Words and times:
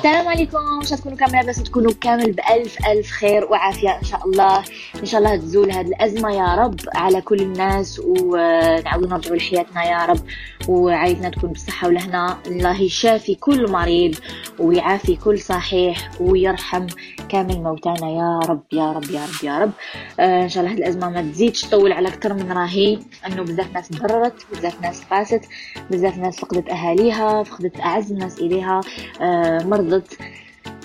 السلام 0.00 0.28
عليكم. 0.28 0.58
ان 0.58 0.86
تكونوا 0.96 1.16
كامل 1.16 1.46
بس 1.46 1.62
تكونوا 1.62 1.92
كامل 2.00 2.32
بألف 2.32 2.76
ألف 2.86 3.10
خير 3.10 3.44
وعافية 3.44 3.98
إن 3.98 4.04
شاء 4.04 4.26
الله. 4.26 4.58
إن 5.00 5.06
شاء 5.06 5.20
الله 5.20 5.36
تزول 5.36 5.72
هذه 5.72 5.86
الأزمة 5.86 6.34
يا 6.34 6.54
رب 6.54 6.80
على 6.94 7.20
كل 7.20 7.40
الناس 7.40 8.00
ونعاودوا 8.04 9.08
نرجعوا 9.08 9.36
لحياتنا 9.36 9.84
يا 9.84 10.06
رب. 10.06 10.20
وعائلتنا 10.68 11.28
تكون 11.28 11.50
بالصحة 11.50 11.88
والهنا 11.88 12.38
الله 12.46 12.82
يشافي 12.82 13.34
كل 13.34 13.70
مريض 13.70 14.14
ويعافي 14.58 15.16
كل 15.16 15.38
صحيح 15.38 16.10
ويرحم 16.20 16.86
كامل 17.28 17.62
موتانا. 17.62 18.10
يا 18.10 18.38
رب 18.38 18.62
يا 18.72 18.92
رب 18.92 19.10
يا 19.10 19.24
رب 19.24 19.44
يا 19.44 19.58
رب. 19.58 19.70
آه 20.20 20.42
إن 20.42 20.48
شاء 20.48 20.62
الله 20.64 20.74
هذه 20.74 20.78
الأزمة 20.78 21.10
ما 21.10 21.22
تزيدش 21.22 21.62
تطول 21.62 21.92
على 21.92 22.08
أكثر 22.08 22.34
من 22.34 22.52
راهي. 22.52 22.98
أنه 23.26 23.42
بزاف 23.42 23.74
ناس 23.74 23.88
تضررت 23.88 24.34
بزاف 24.52 24.82
ناس 24.82 25.04
قاست 25.04 25.44
بزاف 25.90 26.18
ناس 26.18 26.40
فقدت 26.40 26.68
أهاليها 26.68 27.42
فقدت 27.42 27.80
أعز 27.80 28.12
الناس 28.12 28.38
إليها 28.38 28.80
آه 29.20 29.62
مرضت. 29.62 30.18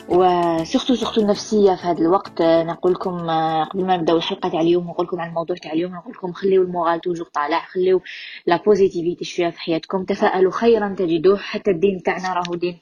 وسختو 0.10 0.96
سختو 0.96 1.22
النفسيه 1.22 1.76
في 1.76 1.88
هذا 1.88 2.02
الوقت. 2.02 2.42
نقول 2.42 2.92
لكم 2.94 3.18
قبل 3.64 3.86
ما 3.86 3.98
نبداو 3.98 4.18
الحلقة 4.18 4.50
تاع 4.50 4.62
اليوم 4.62 4.88
نقول 4.88 5.06
لكم 5.06 5.20
عن 5.20 5.30
الموضوع 5.30 5.56
تاع 5.56 5.74
اليوم. 5.74 5.96
نقول 5.96 6.14
لكم 6.14 6.34
خليو 6.34 6.62
ال 6.62 6.68
moral 6.68 7.02
toujours 7.02 7.28
طالع 7.28 7.60
خليو 7.60 8.02
la 8.46 8.58
positivité 8.66 9.26
شوية 9.26 9.50
في 9.50 9.60
حياتكم. 9.60 10.04
تفائلوا 10.04 10.52
خيرا 10.52 10.96
تجدوه. 10.98 11.38
حتى 11.38 11.72
الدين 11.72 12.04
تاعنا 12.04 12.34
راهو 12.34 12.56
دين 12.56 12.80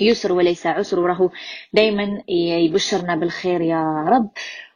يسر 0.00 0.32
وليس 0.32 0.66
عسر. 0.66 1.00
وراهو 1.00 1.30
دايما 1.72 2.22
يبشرنا 2.28 3.16
بالخير 3.16 3.60
يا 3.60 4.04
رب. 4.08 4.30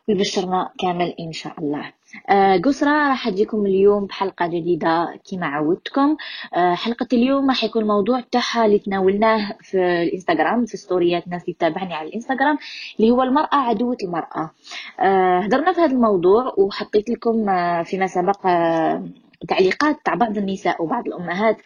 ويبشرنا 0.08 0.70
كامل 0.78 1.14
إن 1.20 1.32
شاء 1.32 1.52
الله. 1.58 1.92
آه 2.30 2.56
قسرة 2.56 2.90
راح 3.08 3.28
أجيكم 3.28 3.66
اليوم 3.66 4.06
بحلقة 4.06 4.46
جديدة 4.46 5.14
كما 5.30 5.46
عودتكم. 5.46 6.16
آه 6.54 6.74
حلقة 6.74 7.06
اليوم 7.12 7.48
راح 7.48 7.64
يكون 7.64 7.82
الموضوع 7.82 8.20
تاعها 8.20 8.66
اللي 8.66 8.78
تناولناه 8.78 9.52
في 9.62 9.76
الإنستغرام 10.02 10.64
في 10.66 10.76
ستوريات 10.76 11.26
الناس 11.26 11.42
اللي 11.42 11.52
تتابعني 11.54 11.94
على 11.94 12.08
الإنستغرام 12.08 12.58
اللي 13.00 13.10
هو 13.10 13.22
المرأة 13.22 13.56
عدوة 13.56 13.96
المرأة. 14.02 14.50
آه 15.00 15.38
هدرنا 15.40 15.72
في 15.72 15.80
هذا 15.80 15.92
الموضوع 15.92 16.54
وحطيت 16.58 17.10
لكم 17.10 17.48
آه 17.48 17.82
فيما 17.82 18.06
سبق 18.06 18.46
آه 18.46 19.02
تعليقات 19.48 19.96
تاع 20.04 20.14
بعض 20.14 20.38
النساء 20.38 20.82
وبعض 20.82 21.06
الأمهات 21.06 21.56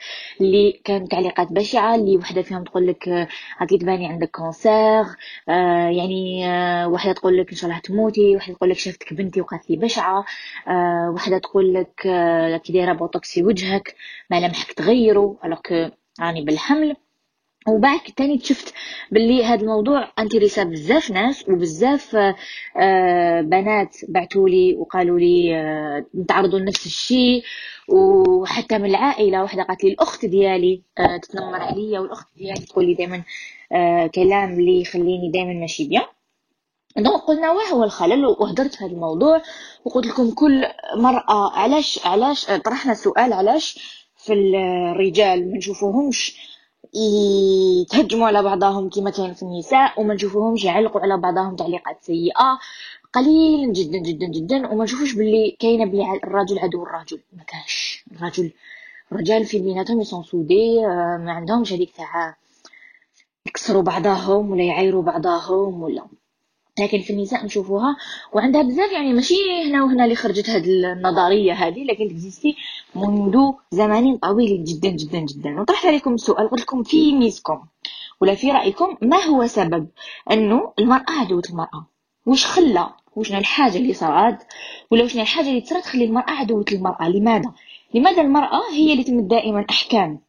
اللي 0.41 0.73
كانت 0.85 1.11
تعليقات 1.11 1.53
بشعة 1.53 1.95
اللي 1.95 2.17
وحدة 2.17 2.43
فيهم 2.43 2.65
تقول 2.65 2.87
لك 2.87 3.09
راكي 3.61 3.79
تباني 3.79 4.07
عندك 4.07 4.31
cancer 4.31 5.05
آه 5.49 5.89
يعني 5.89 6.47
آه 6.51 6.89
وحدة 6.89 7.13
تقول 7.13 7.39
لك 7.39 7.51
إن 7.51 7.57
شاء 7.57 7.71
الله 7.71 7.81
تموتي 7.83 8.37
وحدة 8.37 8.55
تقول 8.55 8.71
لك 8.71 8.77
شفتك 8.79 9.15
بنتي 9.15 9.41
وقالت 9.41 9.71
لي 9.71 9.77
بشعة. 9.77 10.25
آه 10.69 11.11
وحدة 11.15 11.39
تقول 11.39 11.75
لك 11.75 12.07
آه 12.07 12.57
كي 12.57 12.73
دايرة 12.73 12.93
بوتوكس 12.93 13.33
في 13.35 13.43
وجهك 13.45 13.95
ملامحك 14.31 14.73
تغيروا 14.73 15.37
alors 15.45 15.61
راني 16.21 16.45
بالحمل. 16.45 16.97
وبعد 17.69 18.01
تاني 18.17 18.39
شفت 18.39 18.75
باللي 19.13 19.45
هذا 19.45 19.61
الموضوع 19.61 20.13
intéressa 20.19 20.65
بزاف 20.65 21.11
ناس 21.11 21.49
وبزاف 21.49 22.17
آه 22.77 23.41
بنات 23.41 23.97
بعتولي 24.09 24.75
وقالوا 24.77 25.19
لي 25.19 25.57
آه 25.57 26.05
نتعرضوا 26.15 26.59
لنفس 26.59 26.87
الشيء 26.87 27.43
وحتى 27.89 28.79
من 28.79 28.85
العائلة 28.91 29.43
واحدة 29.43 29.63
قالت 29.63 29.85
لي 29.85 29.91
الأخت 29.93 30.25
ديالي 30.27 30.83
آه 30.99 31.17
تتنمر 31.17 31.55
عليا 31.61 32.01
والأخت 32.01 32.27
ديالي 32.37 32.61
تقول 32.61 32.87
لي 32.87 32.95
دائما 32.95 33.23
كلام 34.15 34.53
اللي 34.53 34.81
يخليني 34.81 35.31
دائما 35.33 35.53
ماشي 35.53 35.89
bien. 35.89 36.03
donc 36.97 37.21
قلنا 37.21 37.51
واه 37.53 37.67
هو 37.73 37.85
الخلل 37.85 38.27
وهدرت 38.27 38.75
في 38.75 38.85
هذا 38.85 38.93
الموضوع 38.93 39.43
وقلت 39.85 40.07
لكم 40.07 40.31
كل 40.31 40.65
مرأة 40.97 41.53
علاش 41.53 42.07
علاش 42.07 42.47
طرحنا 42.47 42.93
السؤال 42.93 43.33
علاش 43.33 43.79
في 44.17 44.33
الرجال 44.33 45.51
ما 45.51 45.57
نشوفوهمش؟ 45.57 46.50
يتهجموا 46.95 48.27
على 48.27 48.43
بعضهم 48.43 48.89
كما 48.91 49.11
كان 49.11 49.35
في 49.35 49.43
النساء 49.43 50.01
وما 50.01 50.15
نشوفوهمش 50.15 50.65
يعلقوا 50.65 51.01
على 51.01 51.17
بعضهم 51.17 51.57
تعليقات 51.57 51.99
سيئة. 52.03 52.59
قليل 53.13 53.73
جدا 53.73 53.99
جدا 53.99 54.27
جدا 54.27 54.73
وما 54.73 54.85
نشوفوش 54.85 55.15
باللي 55.15 55.57
كاينة 55.61 55.85
بلي 55.85 56.21
الرجل 56.25 56.59
عدو 56.59 56.83
الرجل. 56.83 57.21
ما 57.33 57.43
كاش 57.43 58.05
الرجل 58.13 58.53
الرجال 59.13 59.45
في 59.45 59.59
بيناتهم 59.59 60.01
يسون 60.01 60.23
سودي 60.23 60.87
آه، 60.87 61.17
ما 61.17 61.33
عندهمش 61.33 61.73
هذيك 61.73 61.97
تاع 61.97 62.37
يكسروا 63.47 63.83
بعضهم 63.83 64.51
ولا 64.51 64.63
يعايروا 64.63 65.03
بعضهم 65.03 65.83
ولا. 65.83 66.20
لكن 66.81 67.01
في 67.01 67.13
النساء 67.13 67.45
نشوفوها. 67.45 67.97
وعندها 68.33 68.63
بزاف 68.63 68.93
يعني 68.93 69.13
ماشي 69.13 69.35
هنا 69.67 69.85
وهنا 69.85 70.05
اللي 70.05 70.17
خرجت 70.17 70.51
هذه 70.51 70.93
النظرية 70.93 71.53
هذه 71.53 71.85
لكن 71.85 72.09
تكزيستي 72.09 72.57
منذ 72.95 73.39
زمان 73.71 74.17
طويل 74.17 74.65
جدا 74.65 74.89
جدا 74.89 75.19
جدا. 75.19 75.61
وطرحت 75.61 75.87
عليكم 75.87 76.15
السؤال 76.15 76.51
قلت 76.51 76.61
لكم 76.61 76.83
في 76.83 77.13
ميزكم 77.13 77.61
ولا 78.21 78.35
في 78.35 78.51
رأيكم 78.51 78.97
ما 79.03 79.25
هو 79.25 79.47
سبب 79.47 79.87
أنه 80.33 80.73
المرأة 80.79 81.05
عدوه 81.11 81.43
المرأة؟ 81.51 81.87
واش 82.27 82.47
خلى؟ 82.47 82.91
وشنا 83.17 83.39
الحاجة 83.39 83.77
اللي 83.77 83.95
صارت؟ 83.95 84.47
ولا 84.91 85.05
وشنا 85.05 85.23
الحاجة 85.23 85.49
اللي 85.49 85.61
تصرات 85.61 85.83
تخلي 85.83 86.05
المرأة 86.05 86.31
عدوه 86.31 86.65
المرأة؟ 86.73 87.09
لماذا؟ 87.09 87.53
لماذا 87.95 88.23
المرأة 88.23 88.61
هي 88.73 88.93
اللي 88.93 89.05
تمد 89.05 89.29
دائما 89.29 89.67
أحكام؟ 89.71 90.21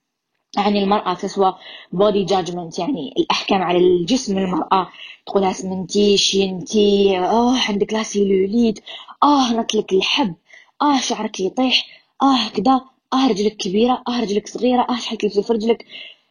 عن 0.58 0.78
المرأة 0.78 1.14
تسوى 1.14 1.56
body 1.96 2.28
judgment 2.30 2.80
يعني 2.80 3.14
الأحكام 3.18 3.62
على 3.62 3.78
الجسم 3.78 4.38
المرأة. 4.38 4.88
تقولها 5.26 5.54
سمنتي 5.54 6.18
شينتي 6.18 7.18
آه 7.20 7.56
عندك 7.70 7.94
la 7.94 8.04
cellulite 8.04 8.80
آه 9.24 9.54
نطلك 9.54 9.94
الحب 9.94 10.36
آه 10.82 11.00
شعرك 11.00 11.40
يطيح 11.40 11.86
آه 12.22 12.50
كدا 12.50 12.82
آه 13.14 13.28
رجلك 13.28 13.58
كبيرة 13.58 14.04
آه 14.08 14.22
رجلك 14.22 14.48
صغيرة 14.48 14.88
آه 14.90 14.96
شحال 14.96 15.18
تلبسي 15.18 15.44
في 15.44 15.54
رجلك. 15.54 15.86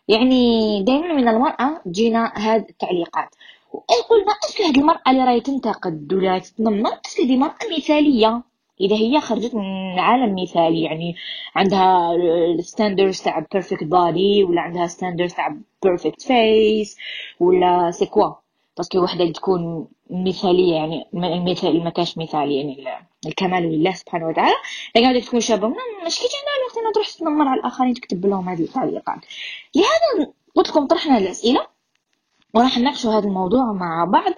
يعني 0.09 0.82
دائما 0.82 1.14
من 1.14 1.28
المرأة 1.28 1.80
تجينا 1.84 2.32
هاد 2.36 2.66
التعليقات. 2.69 3.28
وقلنا 3.72 4.32
est-ce 4.44 4.56
que 4.56 4.62
هاد 4.62 4.76
المرأة 4.78 5.03
اللي 5.09 5.25
راهي 5.25 5.41
تنتقد 5.41 6.12
ولا 6.12 6.38
تتنمر 6.38 6.91
est-ce 7.06 7.17
que 7.17 7.22
دي 7.25 7.36
مرأة 7.36 7.56
مثالية. 7.78 8.42
إذا 8.80 8.96
هي 8.96 9.20
خرجت 9.20 9.54
من 9.54 9.98
عالم 9.98 10.42
مثالي 10.42 10.82
يعني 10.82 11.16
عندها 11.54 12.14
ال 12.58 12.65
standards 12.65 13.20
تاع 13.20 13.46
perfect 13.52 13.84
body 13.84 14.44
ولا 14.44 14.60
عندها 14.60 14.86
standards 14.86 15.34
تاع 15.34 15.56
perfect 15.82 16.22
face 16.22 16.96
ولا 17.41 17.91
c'est 17.91 18.06
quoi 18.06 18.30
parce 18.76 18.90
que 18.90 18.98
وحدة 18.98 19.22
اللي 19.22 19.32
تكون 19.32 19.88
مثالية 20.10 20.74
يعني 20.74 21.06
المثال 21.14 21.84
ما 21.84 21.91
كاش 21.91 22.18
مثالي 22.18 22.56
يعني 22.56 22.84
الكمال 23.26 23.62
لله 23.62 23.92
سبحانه 23.92 24.26
وتعالى. 24.28 24.54
لكن 24.97 25.06
هذيك 25.06 25.24
تكون 25.24 25.41
شابة 25.41 25.68
مش 25.68 26.18
كي 26.18 26.24
عندها 26.24 26.54
الوقت 26.60 26.78
انها 26.78 26.92
تروح 26.92 27.08
تنمر 27.08 27.48
على 27.48 27.60
الآخرين 27.60 27.94
تكتب 27.94 28.26
لهم 28.26 28.48
هذه 28.48 28.62
التعليقات 28.62 29.18
لهذا 29.76 30.32
قلت 30.54 30.68
لكم 30.68 30.86
طرحنا 30.86 31.18
الأسئلة 31.18 31.66
وراح 32.54 32.78
نناقشوا 32.78 33.12
هذا 33.12 33.26
الموضوع 33.26 33.72
مع 33.72 34.04
بعض. 34.04 34.32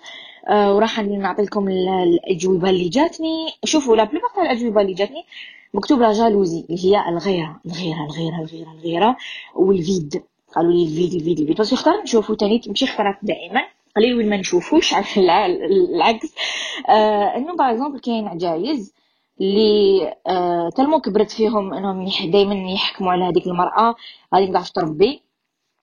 وراح 0.50 1.00
نعطي 1.00 1.42
لكم 1.42 1.69
الأجوبة 1.69 2.70
اللي 2.70 2.88
جاتني. 2.88 3.53
شوفوا 3.64 3.97
la 3.97 4.04
plupart 4.04 4.30
تاع 4.34 4.42
الأجوبة 4.42 4.80
اللي 4.80 4.92
جاتني 4.94 5.25
مكتوبه 5.75 6.12
جالوزي 6.12 6.64
اللي 6.70 6.84
هي 6.84 7.08
الغيرة 7.08 7.60
الغيرة 7.66 8.04
الغيرة 8.04 8.41
الغيرة 8.41 8.72
الغيرة 8.72 9.16
والفيد. 9.54 10.22
قالوا 10.56 10.72
لي 10.72 10.82
الفيد 10.82 11.14
الفيد 11.14 11.41
الفيد. 11.41 11.60
بس 11.60 11.72
اختار 11.72 12.03
نشوفوا 12.03 12.34
تاني 12.34 12.58
تمشي 12.58 12.84
اختارات 12.84 13.19
دائما. 13.22 13.60
قليل 13.97 14.14
وين 14.14 14.28
ما 14.28 14.36
نشوفوش 14.36 14.94
العكس. 15.16 16.34
آه 16.88 17.36
إنه 17.36 17.56
باغ 17.56 17.70
اكزومبل 17.70 18.00
كاين 18.00 18.28
عجايز 18.28 18.94
اللي 19.41 20.14
آه 20.26 20.69
تلمو 20.69 21.00
كبرت 21.00 21.30
فيهم 21.30 21.74
إنهم 21.74 22.09
دائما 22.24 22.54
يحكموا 22.54 23.12
على 23.12 23.24
هذيك 23.24 23.47
المرأة. 23.47 23.94
هذيك 24.34 24.50
ما 24.50 24.62
تربي. 24.74 25.22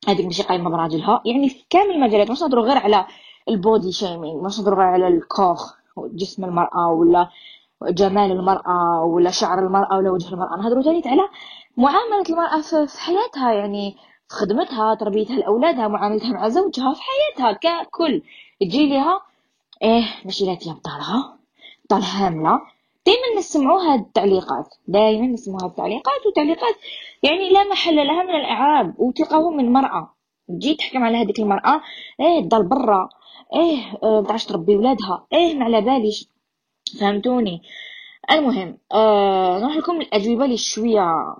هذيك 0.07 0.25
ماشي 0.25 0.43
قايمة 0.43 0.69
براجلها. 0.69 1.21
يعني 1.25 1.49
في 1.49 1.63
كامل 1.69 1.91
المجالات 1.91 2.31
مش 2.31 2.41
نهضروا 2.41 2.65
غير 2.65 2.77
على 2.77 3.05
البودي 3.49 3.91
شيمينغ 3.91 4.43
مش 4.43 4.59
غير 4.59 4.79
على 4.79 5.07
الكوخ 5.07 5.73
جسم 5.97 6.45
المرأة 6.45 6.87
ولا 6.91 7.29
جمال 7.83 8.31
المرأة 8.31 9.03
ولا 9.03 9.31
شعر 9.31 9.59
المرأة 9.59 9.97
ولا 9.97 10.11
وجه 10.11 10.33
المرأة. 10.33 10.57
نهضروا 10.57 10.83
ثاني 10.83 11.01
على 11.05 11.21
معاملة 11.77 12.23
المرأة 12.29 12.61
في 12.85 13.01
حياتها 13.01 13.51
يعني 13.53 13.95
في 14.29 14.35
خدمتها 14.35 14.95
تربيتها 14.95 15.35
لأولادها 15.35 15.87
معاملتها 15.87 16.31
مع 16.31 16.47
زوجها 16.49 16.93
في 16.93 17.01
حياتها 17.01 17.51
ككل. 17.51 18.21
تجي 18.61 18.89
لها 18.89 19.21
إيه 19.83 20.03
ماشي 20.25 20.45
لا 20.45 20.53
بطالها 20.53 21.37
بطال 21.85 22.03
هاملة. 22.03 22.61
دائما 23.05 23.37
نسمعوا 23.37 23.81
هاد 23.81 23.99
التعليقات 23.99 24.75
دائما 24.87 25.27
نسمعوا 25.27 25.61
هاد 25.63 25.69
التعليقات 25.69 26.25
وتعليقات 26.27 26.75
يعني 27.23 27.49
لا 27.49 27.63
محل 27.63 27.95
لها 27.95 28.23
من 28.23 28.35
الإعراب 28.35 28.93
وتلقاهم 28.99 29.57
من 29.57 29.73
مرأة 29.73 30.13
تجي 30.49 30.75
تحكم 30.75 31.03
على 31.03 31.17
هذيك 31.17 31.39
المرأة 31.39 31.81
إيه 32.19 32.41
تضل 32.49 32.63
برا. 32.63 33.09
إيه 33.55 33.97
آه، 34.03 34.37
تربي 34.47 34.77
ولادها. 34.77 35.25
إيه 35.33 35.55
ما 35.55 35.65
على 35.65 35.81
باليش. 35.81 36.27
فهمتوني. 36.99 37.61
المهم 38.31 38.77
آه 38.93 39.59
نروح 39.59 39.77
لكم 39.77 40.01
الأجوبة 40.01 40.45
اللي 40.45 40.57
شوية 40.57 41.35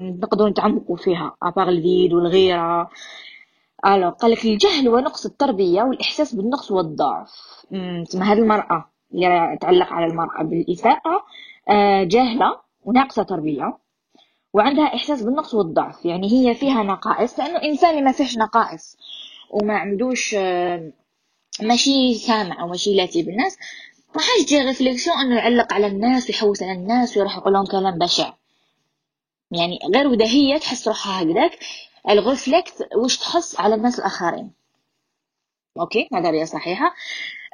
نقدروا 0.00 0.48
نتعمقوا 0.50 0.96
فيها 0.96 1.36
ابار 1.42 1.68
الفيد 1.68 2.12
والغيرة. 2.12 2.90
ألو 3.86 4.10
قال 4.10 4.30
لك 4.30 4.44
الجهل 4.44 4.88
ونقص 4.88 5.26
التربية 5.26 5.82
والإحساس 5.82 6.34
بالنقص 6.34 6.70
والضعف. 6.70 7.30
تسمى 8.08 8.24
هذه 8.24 8.38
المرأة 8.38 8.90
اللي 9.14 9.58
تعلق 9.60 9.92
على 9.92 10.06
المرأة 10.06 10.42
بالاساءه 10.42 11.24
آه، 11.68 12.04
جاهله 12.04 12.56
وناقصة 12.84 13.22
تربية 13.22 13.78
وعندها 14.52 14.84
إحساس 14.94 15.22
بالنقص 15.22 15.54
والضعف. 15.54 16.04
يعني 16.04 16.32
هي 16.32 16.54
فيها 16.54 16.82
نقائص 16.82 17.38
لأنه 17.38 17.62
إنسان 17.62 18.04
ما 18.04 18.12
فيهش 18.12 18.38
نقائص. 18.38 18.96
وما 19.50 19.74
عندوش 19.78 20.34
آه، 20.38 20.92
ماشي 21.62 22.14
سامع 22.14 22.60
أو 22.60 22.68
ماشي 22.68 22.94
لاتي 22.94 23.22
بالناس 23.22 23.58
ما 24.16 24.22
حاجة 24.22 24.44
تجي 24.44 24.58
ريفليكسيون 24.58 25.16
إنه 25.16 25.36
يعلق 25.36 25.72
على 25.72 25.86
الناس 25.86 26.30
ويحوس 26.30 26.62
على 26.62 26.72
الناس 26.72 27.16
ويروح 27.16 27.36
يقول 27.36 27.52
لهم 27.52 27.66
كلام 27.66 27.98
بشع. 27.98 28.32
يعني 29.50 29.78
غير 29.94 30.06
ودا 30.06 30.26
هي 30.26 30.58
تحس 30.58 30.88
روحها 30.88 31.22
هكذاك 31.22 31.58
الغفلكت 32.10 32.88
وش 32.96 33.16
تحس 33.16 33.60
على 33.60 33.74
الناس 33.74 33.98
الآخرين. 33.98 34.50
أوكي؟ 35.80 36.08
نظريه 36.12 36.44
صحيحة. 36.44 36.94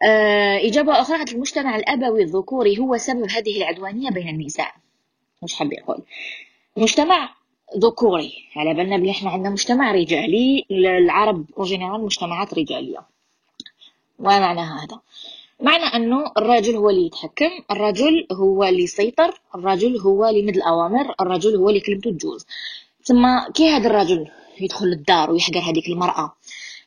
آه 0.03 0.59
إجابة 0.67 1.01
أخرى 1.01 1.23
المجتمع 1.33 1.77
الأبوي 1.77 2.23
الذكوري 2.23 2.79
هو 2.79 2.97
سبب 2.97 3.31
هذه 3.31 3.57
العدوانية 3.57 4.11
بين 4.11 4.29
النساء. 4.29 4.75
مش 5.43 5.55
حاب 5.55 5.73
يقول. 5.73 6.03
مجتمع 6.77 7.35
ذكوري 7.79 8.33
على 8.57 8.75
بالنا 8.75 8.97
بلي 8.97 9.11
إحنا 9.11 9.31
عندنا 9.31 9.51
مجتمع 9.51 9.93
رجالي 9.93 10.67
العرب 10.71 11.47
اون 11.59 12.05
مجتمعات 12.05 12.55
رجالية. 12.55 13.14
وما 14.19 14.39
معنى 14.39 14.61
هذا؟ 14.61 15.01
معنى 15.61 15.85
أنه 15.85 16.33
الرجل 16.39 16.77
هو 16.77 16.91
اللي 16.91 17.07
يتحكم 17.07 17.51
الرجل 17.71 18.27
هو 18.33 18.65
اللي 18.65 18.83
يسيطر 18.83 19.41
الرجل 19.55 19.99
هو 19.99 20.27
اللي 20.29 20.41
يمد 20.41 20.57
الأوامر 20.57 21.15
الرجل 21.21 21.57
هو 21.57 21.69
اللي 21.69 21.81
كلمته 21.81 22.11
تجوز. 22.11 22.47
ثم 23.05 23.39
كي 23.55 23.69
هذا 23.69 23.87
الرجل 23.87 24.31
يدخل 24.61 24.87
الدار 24.87 25.31
ويحقر 25.31 25.59
هذيك 25.59 25.89
المرأة 25.89 26.33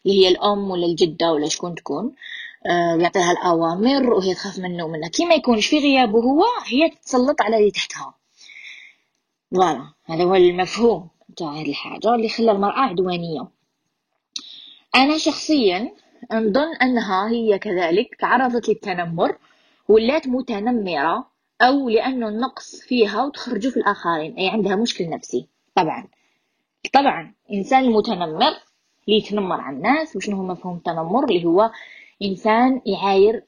اللي 0.05 0.25
هي 0.25 0.27
الأم 0.27 0.71
ولا 0.71 0.85
الجدة 0.85 1.31
ولا 1.31 1.47
شكون 1.47 1.75
تكون 1.75 2.11
آه، 2.65 2.95
ويعطيها 2.95 3.31
الأوامر 3.31 4.13
وهي 4.13 4.33
تخاف 4.33 4.59
منه 4.59 4.83
ومنها. 4.85 5.09
كي 5.09 5.25
ما 5.25 5.35
يكونش 5.35 5.67
في 5.67 5.79
غيابه 5.79 6.19
هو 6.19 6.43
هي 6.65 6.89
تتسلط 6.89 7.41
على 7.41 7.57
اللي 7.57 7.71
تحتها. 7.71 8.13
فوالا 9.51 9.87
هذا 10.05 10.23
هو 10.23 10.35
المفهوم 10.35 11.07
تاع 11.37 11.51
هذه 11.51 11.69
الحاجة 11.69 12.15
اللي 12.15 12.29
خلى 12.29 12.51
المرأة 12.51 12.79
عدوانية. 12.79 13.47
أنا 14.95 15.17
شخصيا 15.17 15.91
نظن 16.33 16.75
أنها 16.81 17.29
هي 17.29 17.59
كذلك 17.59 18.15
تعرضت 18.19 18.69
للتنمر 18.69 19.37
ولات 19.89 20.27
متنمرة 20.27 21.27
أو 21.61 21.89
لأنه 21.89 22.27
النقص 22.27 22.75
فيها 22.81 23.23
وتخرجوا 23.23 23.71
في 23.71 23.77
الآخرين 23.77 24.35
أي 24.35 24.49
عندها 24.49 24.75
مشكل 24.75 25.09
نفسي. 25.09 25.47
طبعا. 25.75 26.07
طبعا 26.93 27.33
إنسان 27.53 27.89
متنمر 27.91 28.53
اللي 29.07 29.17
يتنمر 29.17 29.61
على 29.61 29.77
الناس 29.77 30.15
وشنو 30.15 30.37
هو 30.37 30.43
مفهوم 30.43 30.77
التنمر؟ 30.77 31.23
اللي 31.23 31.45
هو 31.45 31.71
إنسان 32.23 32.81
يعاير 32.85 33.43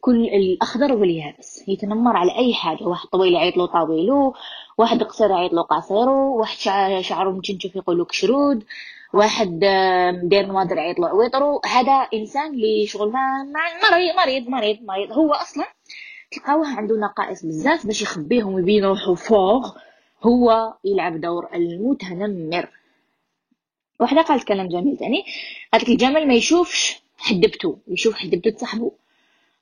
كل 0.00 0.24
الأخضر 0.24 0.92
واليابس. 0.92 1.68
يتنمر 1.68 2.16
على 2.16 2.36
أي 2.38 2.54
حاجة 2.54 2.84
واحد 2.84 3.08
طويل 3.08 3.32
يعيط 3.32 3.56
له 3.56 3.66
طويلو 3.66 4.34
واحد 4.78 5.02
قصير 5.02 5.30
يعيط 5.30 5.52
له 5.52 5.62
قصيرو 5.62 6.38
واحد 6.40 6.56
شعره 7.00 7.30
متشنشف 7.30 7.76
يقول 7.76 7.98
له 7.98 8.04
كشرود 8.04 8.64
واحد 9.14 9.58
داير 10.22 10.46
نوادر 10.46 10.76
يعيط 10.76 10.98
له. 10.98 11.08
عويطرو 11.08 11.60
هذا 11.66 11.92
إنسان 12.14 12.54
اللي 12.54 12.86
شغل 12.86 13.10
ما 13.12 13.44
مريض 13.90 14.14
مريض 14.16 14.48
مريض 14.48 14.82
مريض 14.82 15.12
هو 15.12 15.32
أصلا 15.32 15.64
تلقاوه 16.30 16.68
عنده 16.68 16.96
نقائص 16.96 17.46
بزاف 17.46 17.86
باش 17.86 18.02
يخبيهم 18.02 18.54
ويبين 18.54 18.84
روحو 18.84 19.14
فوق. 19.14 19.76
هو 20.22 20.74
يلعب 20.84 21.20
دور 21.20 21.48
المتنمر. 21.54 22.68
وحده 24.00 24.22
قالت 24.22 24.44
كلام 24.44 24.68
جميل 24.68 24.96
تاني. 24.96 25.24
قالت 25.72 25.88
الجمل 25.88 26.28
ما 26.28 26.34
يشوفش 26.34 27.02
حدبته. 27.18 27.78
يشوف 27.88 28.14
حدبته 28.14 28.56
صاحبه. 28.56 28.92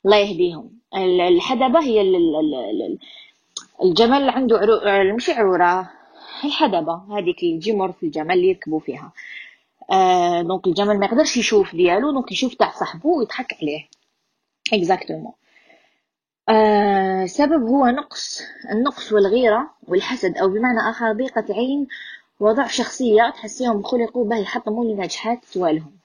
الله 0.04 0.16
يهديهم. 0.16 0.70
الحدبة 1.28 1.82
هي 1.82 2.00
الجمل 3.82 4.30
عنده 4.30 4.58
عرو... 4.58 4.80
مش 5.16 5.30
عرورة 5.30 5.90
الحدبة 6.44 7.02
هذيك 7.18 7.42
الجمر 7.42 7.92
في 7.92 8.02
الجمل 8.06 8.34
اللي 8.34 8.48
يركبوا 8.48 8.80
فيها. 8.80 9.12
آه 9.92 10.42
donc 10.42 10.66
الجمل 10.66 10.98
ما 10.98 11.06
يقدرش 11.06 11.36
يشوف 11.36 11.72
ديالو 11.76 12.10
donc 12.12 12.32
يشوف 12.32 12.54
تاع 12.54 12.70
صاحبه 12.70 13.06
ويضحك 13.08 13.56
عليه. 13.62 13.88
exactement 14.72 15.32
آه 16.48 17.26
سبب 17.26 17.62
هو 17.62 17.86
نقص 17.86 18.40
النقص 18.72 19.12
والغيرة 19.12 19.70
والحسد 19.88 20.36
أو 20.38 20.48
بمعنى 20.48 20.90
آخر 20.90 21.12
ضيقة 21.12 21.44
عين 21.50 21.86
وضعف 22.40 22.72
شخصية 22.72 23.30
تحسيهم 23.30 23.82
خلقوا 23.82 24.24
به 24.24 24.36
يحطموا 24.36 24.84
لنجاحات 24.84 25.44
سوالهم 25.44 25.98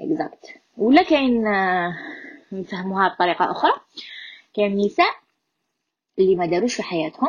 Exact 0.00 0.46
ولا 0.76 1.02
كاين 1.02 1.46
آه 1.46 1.94
نفهموها 2.52 3.08
بطريقة 3.08 3.50
أخرى. 3.50 3.72
كاين 4.54 4.78
نساء 4.78 5.14
اللي 6.18 6.34
ما 6.36 6.46
داروش 6.46 6.74
في 6.74 6.82
حياتهم 6.82 7.28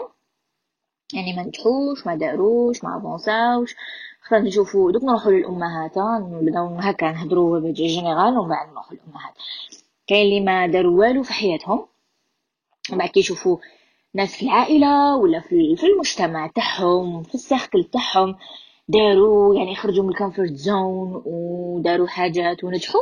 يعني 1.14 1.34
ما 1.36 1.44
نجحوش 1.44 2.08
ما 2.08 2.16
داروش 2.16 2.84
ما 2.84 2.98
avanceاوش 2.98 3.76
خلينا 4.24 4.48
نشوفوا 4.48 4.92
دوك 4.92 5.04
نروحوا 5.04 5.32
للأمهات 5.32 5.98
نبداو 5.98 6.68
هكا 6.68 7.12
نهضروا 7.12 7.72
général 7.72 8.38
ومن 8.38 8.50
بعد 8.50 8.70
نروحوا 8.70 8.98
للامهات 8.98 9.34
كاين 10.08 10.26
اللي 10.26 10.40
ما 10.40 10.68
داروا 10.68 11.00
والو 11.00 11.24
في 11.24 11.34
حياتهم 11.34 11.86
ومن 12.90 12.98
بعد 12.98 13.10
كيشوفوا 13.10 13.58
ناس 14.14 14.36
في 14.36 14.46
العائلة 14.46 15.16
ولا 15.16 15.40
في 15.40 15.78
المجتمع 15.84 16.48
تاعهم 16.48 17.24
في 17.24 17.36
ال 17.36 17.43
cercle 17.43 17.84
تاعهم 17.84 18.36
داروا 18.88 19.56
يعني 19.56 19.76
خرجوا 19.76 20.04
من 20.04 20.10
ال 20.10 20.15
comfort 20.15 20.52
zone 20.54 21.22
وداروا 21.26 22.08
حاجات 22.08 22.64
ونجحوا 22.64 23.02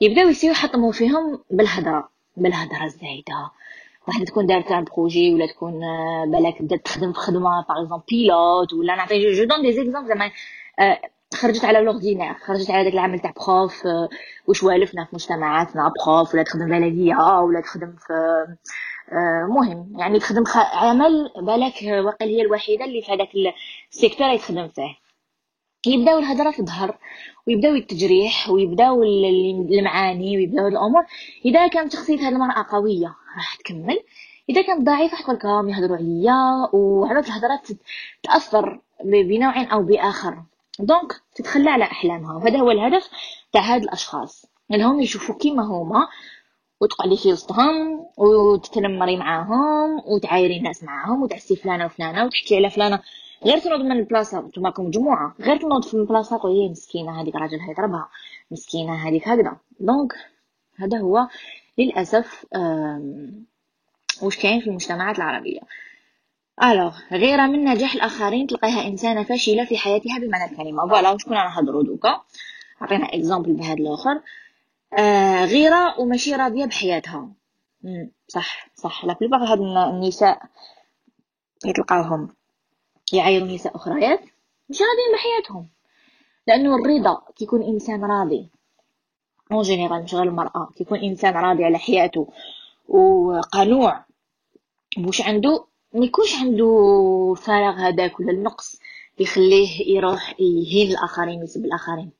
يبداو 0.00 0.28
يصيروا 0.28 0.54
يحطموا 0.54 0.92
فيهم 0.92 1.38
بالهضرة 1.50 2.08
بالهضرة 2.36 2.84
الزايدة. 2.84 3.50
واحدة 4.08 4.24
تكون 4.24 4.46
دارت 4.46 4.72
un 4.72 4.84
projet 4.84 5.34
ولا 5.34 5.46
تكون 5.46 5.84
آه، 5.84 6.24
بالك 6.24 6.62
بدات 6.62 6.84
تخدم 6.84 7.12
في 7.12 7.18
خدمه 7.18 7.40
par 7.40 7.82
exemple 7.82 8.02
pilote 8.10 8.72
ولا 8.72 8.96
نعطي 8.96 9.32
je 9.32 9.44
donne 9.44 9.62
des 9.62 9.72
exemples 9.72 10.08
زعما 10.08 10.30
آه، 10.78 11.00
خرجت 11.34 11.64
على 11.64 11.80
l'ordinaire 11.80 12.34
خرجت 12.34 12.70
على 12.70 12.84
داك 12.84 12.92
العمل 12.92 13.20
تاع 13.20 13.32
prof 13.46 13.86
آه، 13.86 14.08
واش 14.46 14.62
والفنا 14.62 15.04
في 15.04 15.10
مجتمعاتنا 15.14 15.92
prof 16.06 16.34
ولا 16.34 16.42
تخدم 16.42 16.68
بلدية 16.68 17.40
ولا 17.40 17.60
تخدم 17.60 17.92
في 17.98 18.46
مهم. 19.48 19.92
يعني 19.98 20.18
تخدم 20.18 20.44
عمل 20.72 21.30
بالك 21.36 21.74
واقيلا 21.82 22.32
هي 22.32 22.42
الوحيدة 22.42 22.84
اللي 22.84 23.02
في 23.02 23.12
هذاك 23.12 23.28
ال 23.92 23.96
secteur 23.96 24.28
يتخدم 24.28 24.68
فيه. 24.68 24.99
يبداو 25.86 26.18
الهضره 26.18 26.50
تظهر 26.50 26.98
ويبداو 27.46 27.74
التجريح 27.74 28.50
ويبداو 28.50 29.02
المعاني 29.02 30.36
ويبداو 30.36 30.68
الأمور. 30.68 31.04
إذا 31.44 31.66
كانت 31.66 31.92
شخصية 31.92 32.18
هذه 32.18 32.28
المرأة 32.28 32.66
قوية 32.70 33.14
راح 33.36 33.56
تكمل. 33.56 34.00
إذا 34.48 34.62
كانت 34.62 34.86
ضعيفة 34.86 35.16
حتقول 35.16 35.36
لكم 35.36 35.68
يهضروا 35.68 35.96
عليا. 35.96 36.68
وعرفت 36.72 37.28
الهضرات 37.28 37.68
تأثر 38.22 38.80
بنوع 39.04 39.72
أو 39.72 39.82
بآخر. 39.82 40.42
donc 40.78 41.12
تتخلى 41.34 41.70
على 41.70 41.84
أحلامها. 41.84 42.36
وهذا 42.36 42.58
هو 42.58 42.70
الهدف 42.70 43.10
تاع 43.52 43.62
هاد 43.62 43.82
الأشخاص. 43.82 44.46
انهم 44.74 45.00
يشوفوا 45.00 45.34
كيما 45.34 45.62
هما 45.62 46.08
وتقعدي 46.80 47.16
في 47.16 47.32
وسطهم 47.32 48.06
وتتنمري 48.16 49.16
معاهم 49.16 50.02
وتعايري 50.06 50.56
الناس 50.56 50.84
معاهم 50.84 51.22
وتعسي 51.22 51.56
فلانة 51.56 51.84
وفلانة 51.84 52.24
وتحكي 52.24 52.56
على 52.56 52.70
فلانة 52.70 53.02
غير 53.44 53.58
تنوض 53.58 53.80
من 53.80 53.92
البلاصة 53.92 54.40
نتوما 54.40 54.68
راكم 54.68 54.84
مجموعه 54.84 55.34
غير 55.40 55.56
تنوض 55.56 55.84
في 55.84 55.94
البلاصة 55.94 56.38
تقول 56.38 56.52
هي 56.52 56.68
مسكينة 56.68 57.22
هذيك 57.22 57.36
راجل 57.36 57.58
يضربها 57.70 58.08
مسكينة 58.50 59.08
هذيك 59.08 59.28
هكذا. 59.28 59.56
donc 59.80 60.12
هذا 60.76 60.98
هو 60.98 61.28
للأسف 61.78 62.46
واش 64.22 64.36
كاين 64.42 64.60
في 64.60 64.66
المجتمعات 64.66 65.16
العربية. 65.18 65.60
Alors 66.62 66.98
غيره 67.12 67.46
من 67.46 67.64
نجاح 67.64 67.94
الآخرين 67.94 68.46
تلقاها 68.46 68.86
إنسانة 68.86 69.22
فاشلة 69.22 69.64
في 69.64 69.76
حياتها 69.76 70.18
بمعنى 70.18 70.52
الكلمة. 70.52 70.88
voilà 70.88 71.10
وشكون 71.10 71.36
أنا 71.36 71.48
نهضروا 71.48 71.82
دوكا. 71.82 72.20
عطينا 72.80 73.14
exemple 73.14 73.52
بهذا 73.52 73.74
الآخر. 73.74 74.20
آه 74.98 75.44
غيرة 75.44 76.00
وماشي 76.00 76.34
راضية 76.34 76.64
بحياتها. 76.64 77.28
صح 78.28 78.68
صح. 78.74 79.04
la 79.04 79.12
plupart 79.12 79.44
هاد 79.44 79.60
النساء 79.60 80.42
يتلقاوهم. 81.64 82.28
يعايروا 83.12 83.48
نساء 83.48 83.76
أخريات 83.76 84.20
مش 84.68 84.78
راضيين 84.80 85.12
بحياتهم 85.14 85.66
لأنه 86.46 86.76
الرضا 86.76 87.22
كيكون 87.36 87.62
إنسان 87.62 88.04
راضي. 88.04 88.48
en 89.52 89.62
général 89.62 90.02
مش 90.02 90.14
غير 90.14 90.22
المرأة. 90.22 90.70
كيكون 90.76 90.98
إنسان 90.98 91.34
راضي 91.34 91.64
على 91.64 91.78
حياته. 91.78 92.28
وقنوع. 92.88 94.04
بوش 94.96 95.20
عنده 95.22 95.64
ما 95.94 96.04
يكونش 96.04 96.34
عنده 96.34 97.34
فراغ 97.36 97.74
هذاك 97.74 98.20
ولا 98.20 98.30
النقص 98.32 98.80
يخليه 99.18 99.96
يروح 99.96 100.40
يهين 100.40 100.90
الآخرين 100.90 101.40
ويسب 101.40 101.64
الآخرين. 101.64 102.10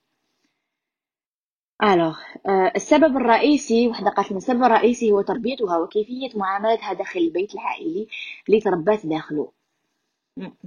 Alors 1.83 2.19
آه 2.47 2.73
السبب 2.77 3.17
الرئيسي 3.17 3.89
وحدة 3.89 4.11
قالت 4.11 4.33
السبب 4.33 4.63
الرئيسي 4.63 5.13
هو 5.13 5.23
تربيتها 5.23 5.79
وكيفية 5.79 6.39
معاملتها 6.39 6.93
داخل 6.93 7.21
البيت 7.21 7.55
العائلي 7.55 8.09
اللي 8.49 8.61
تربات 8.61 9.07
داخله. 9.07 9.53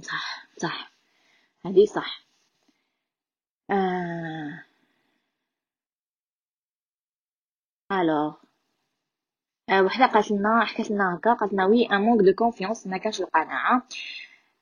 صح 0.02 0.46
صح. 0.56 0.92
هذه 1.66 1.84
صح. 1.84 2.24
آه. 3.70 4.64
Alors 7.92 8.34
آه 9.70 9.82
وحده 9.82 10.06
قالت 10.06 10.30
لنا 10.30 10.64
حكات 10.64 10.90
لنا 10.90 11.14
هكا 11.14 11.34
قالت 11.34 11.52
لنا 11.52 11.66
oui 11.66 11.86
un 11.86 12.00
manque 12.00 12.24
de 12.24 12.32
confiance 12.34 12.86
ما 12.86 12.96
كانش 12.98 13.20
القناعة. 13.20 13.82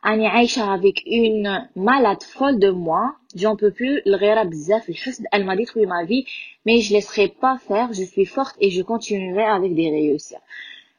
راني 0.06 0.26
عايشة 0.28 0.74
avec 0.74 0.96
une 1.06 1.68
malade 1.76 2.22
folle 2.22 2.58
de 2.58 2.74
moi 2.74 3.10
j'en 3.36 3.54
peux 3.54 3.70
plus 3.70 4.02
الغيره 4.06 4.42
بزاف 4.42 4.88
الحسد. 4.88 5.24
Elle 5.34 5.44
m'a 5.44 5.56
détruit 5.56 5.86
ma 5.86 6.04
vie 6.04 6.26
mais 6.66 6.80
je 6.80 6.92
laisserai 6.94 7.28
pas 7.28 7.58
faire. 7.58 7.92
Je 7.92 8.04
suis 8.04 8.26
forte 8.26 8.56
et 8.60 8.70
je 8.70 8.82
continuerai 8.82 9.44
avec 9.44 9.74
des 9.74 9.90
réussites. 9.90 10.42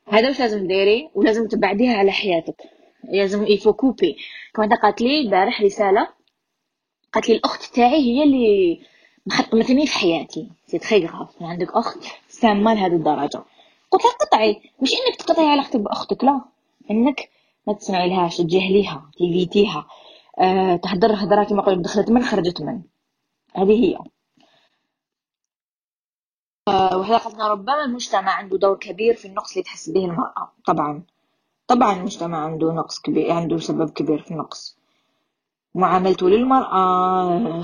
هذا 0.07 0.27
واش 0.27 0.39
لازم 0.39 0.67
ديري؟ 0.67 1.09
ولازم 1.15 1.47
تبعديها 1.47 1.97
على 1.97 2.11
حياتك. 2.11 2.72
لازم 3.03 3.43
il 3.47 3.56
faut 3.56 3.73
couper 3.73 4.17
كما 4.53 4.75
قالت 4.75 5.01
لي 5.01 5.21
البارح 5.21 5.61
رسالة 5.61 6.07
قالت 7.13 7.29
لي 7.29 7.35
الأخت 7.35 7.75
تاعي 7.75 8.01
هي 8.01 8.23
اللي 8.23 8.81
محطمتني 9.25 9.87
في 9.87 9.93
حياتي. 9.93 10.49
c'est 10.65 10.79
très 10.79 11.05
grave 11.05 11.43
عندك 11.43 11.71
أخت 11.71 11.99
سامه 12.29 12.73
لهذه 12.73 12.93
الدرجة. 12.93 13.43
قلت 13.91 14.03
لها 14.03 14.13
قطعي. 14.13 14.61
مش 14.81 14.91
إنك 14.93 15.15
تقطعي 15.15 15.45
علاقتك 15.45 15.79
باختك 15.79 16.23
لا. 16.23 16.41
إنك 16.91 17.29
ما 17.67 17.73
تسمعي 17.73 18.09
لهاش 18.09 18.37
تجاهليها 18.37 19.11
تيفيتيها 19.17 19.87
أه 20.39 20.75
تهدر 20.75 21.13
هضره 21.15 21.43
كيما 21.43 21.61
يقولوا 21.61 21.83
دخلت 21.83 22.09
من 22.11 22.23
خرجت 22.23 22.61
من. 22.61 22.81
هذه 23.55 23.85
هي. 23.85 23.97
أه 26.67 26.97
وحده 26.97 27.17
قالت 27.17 27.47
ربما 27.47 27.85
المجتمع 27.85 28.31
عنده 28.31 28.57
دور 28.57 28.77
كبير 28.77 29.15
في 29.15 29.25
النقص 29.27 29.51
اللي 29.51 29.63
تحس 29.63 29.89
به 29.89 30.05
المرأة. 30.05 30.51
طبعا. 30.67 31.03
طبعا 31.67 31.93
المجتمع 31.93 32.37
عنده 32.45 32.71
نقص 32.73 32.99
كبير 33.01 33.31
عنده 33.31 33.57
سبب 33.57 33.89
كبير 33.89 34.21
في 34.21 34.31
النقص. 34.31 34.77
معاملته 35.75 36.29
للمرأة 36.29 37.63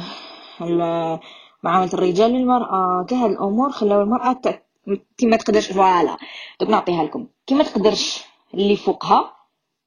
معاملة 1.63 1.93
الرجال 1.93 2.31
للمرأة 2.31 3.05
كهاد 3.09 3.31
الأمور 3.31 3.71
خلاو 3.71 4.01
المرأة 4.01 4.33
كي 5.17 5.25
ما 5.25 5.37
تقدرش 5.37 5.71
voilà. 5.71 6.17
دوك 6.59 6.69
نعطيها 6.69 7.03
لكم. 7.03 7.27
كي 7.47 7.55
ما 7.55 7.63
تقدرش 7.63 8.23
اللي 8.53 8.75
فوقها 8.75 9.35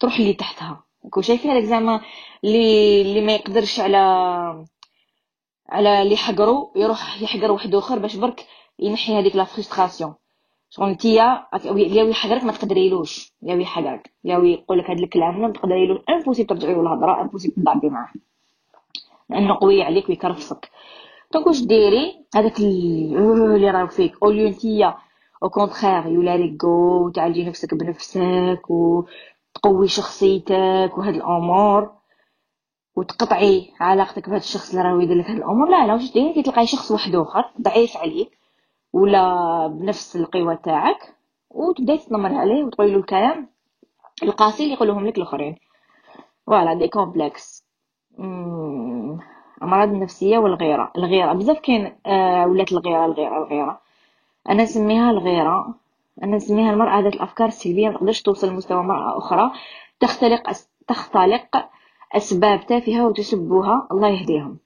تروح 0.01 0.17
اللي 0.19 0.35
تحتها. 0.35 0.85
كو 1.11 1.21
شايفين 1.21 1.51
هذاك 1.51 1.65
زعما 1.65 2.01
اللي 2.45 3.03
اللي 3.03 3.21
ما 3.21 3.33
يقدرش 3.35 3.81
على 3.81 3.97
على 5.69 6.03
اللي 6.03 6.17
حقرو 6.17 6.73
يروح 6.77 7.23
يحقر 7.23 7.53
واحد 7.53 7.75
آخر 7.75 7.99
باش 7.99 8.17
برك 8.17 8.47
ينحي 8.79 9.19
هذيك 9.19 9.37
la 9.37 9.45
frustration 9.45 10.15
شغل 10.75 10.91
نتيا 10.91 11.47
يا 11.75 12.03
يحقرك 12.03 12.45
ما 12.45 12.53
تقدريلوش. 12.53 13.33
يا 13.43 13.55
يحقرك 13.55 14.13
يا 14.25 14.39
يقول 14.39 14.79
لك 14.79 14.91
هاد 14.91 14.99
الكلام 14.99 15.41
ما 15.41 15.53
تقدريلوش. 15.53 15.99
Impossible 16.11 16.59
له 16.61 16.81
الهضره 16.81 17.21
impossible 17.21 17.55
تضربي 17.55 17.89
معاه. 17.89 18.13
لأنه 19.31 19.59
قوي 19.61 19.83
عليك 19.83 20.09
ويكرفصك 20.09 20.71
donc 21.33 21.47
واش 21.47 21.63
ديري 21.63 22.25
هذاك 22.35 22.59
اللي 22.61 23.71
راه 23.71 23.87
فيك. 23.87 24.13
au 24.23 24.31
lieu 24.31 24.49
نتيا 24.49 24.95
au 25.43 25.49
contraire 25.49 26.07
au 26.07 26.23
lieu 26.23 26.49
que 26.49 27.09
تعالجي 27.09 27.45
نفسك 27.45 27.75
بنفسك 27.75 28.63
وتقوي 28.71 29.89
شخصيتك 29.89 30.93
وهاد 30.99 31.15
الأمور 31.15 31.91
وتقطعي 32.97 33.71
علاقتك 33.81 34.29
بهذا 34.29 34.37
الشخص 34.41 34.71
اللي 34.71 34.83
راه 34.83 35.03
يدير 35.03 35.17
لك 35.19 35.31
هاد 35.31 35.37
الأمور. 35.37 35.69
لا 35.69 35.87
لا 35.87 35.93
واش 35.93 36.13
ديري 36.13 36.33
كي 36.35 36.43
تلقاي 36.43 36.67
شخص 36.67 36.91
واحد 36.91 37.15
آخر 37.15 37.45
ضعيف 37.61 37.97
عليك. 37.97 38.42
ولا 38.93 39.67
بنفس 39.67 40.17
القوة 40.17 40.55
تاعك 40.55 41.15
وتبداي 41.51 41.99
تتنمر 41.99 42.35
عليه 42.35 42.65
وتقولي 42.65 42.91
له 42.93 42.99
الكلام 42.99 43.49
القاسي 44.23 44.63
اللي 44.63 44.75
يقولوهم 44.75 45.07
لك 45.07 45.17
الآخرين. 45.17 45.57
voilà 46.47 46.75
des 46.75 46.89
complexes 46.89 47.65
أمراض 49.63 49.89
النفسية 49.89 50.39
والغيرة. 50.39 50.93
الغيرة 50.97 51.33
بزاف 51.33 51.59
كاين 51.61 51.97
آه 52.07 52.47
ولات 52.47 52.73
الغيرة 52.73 53.05
الغيرة 53.05 53.39
الغيرة. 53.45 53.81
أنا 54.49 54.63
نسميها 54.63 55.11
الغيرة. 55.11 55.75
أنا 56.23 56.37
نسميها 56.37 56.73
المرأة 56.73 57.01
ذات 57.01 57.15
الأفكار 57.15 57.49
السلبية 57.49 57.89
ما 57.89 57.95
تقدرش 57.95 58.23
توصل 58.23 58.49
لمستوى 58.49 58.83
مرأة 58.83 59.19
أخرى. 59.19 59.53
تختلق 60.01 60.49
أس... 60.49 60.71
تختلق 60.89 61.69
أسباب 62.13 62.67
تافهة 62.67 63.07
وتسبها. 63.07 63.89
الله 63.93 64.09
يهديهم. 64.09 64.59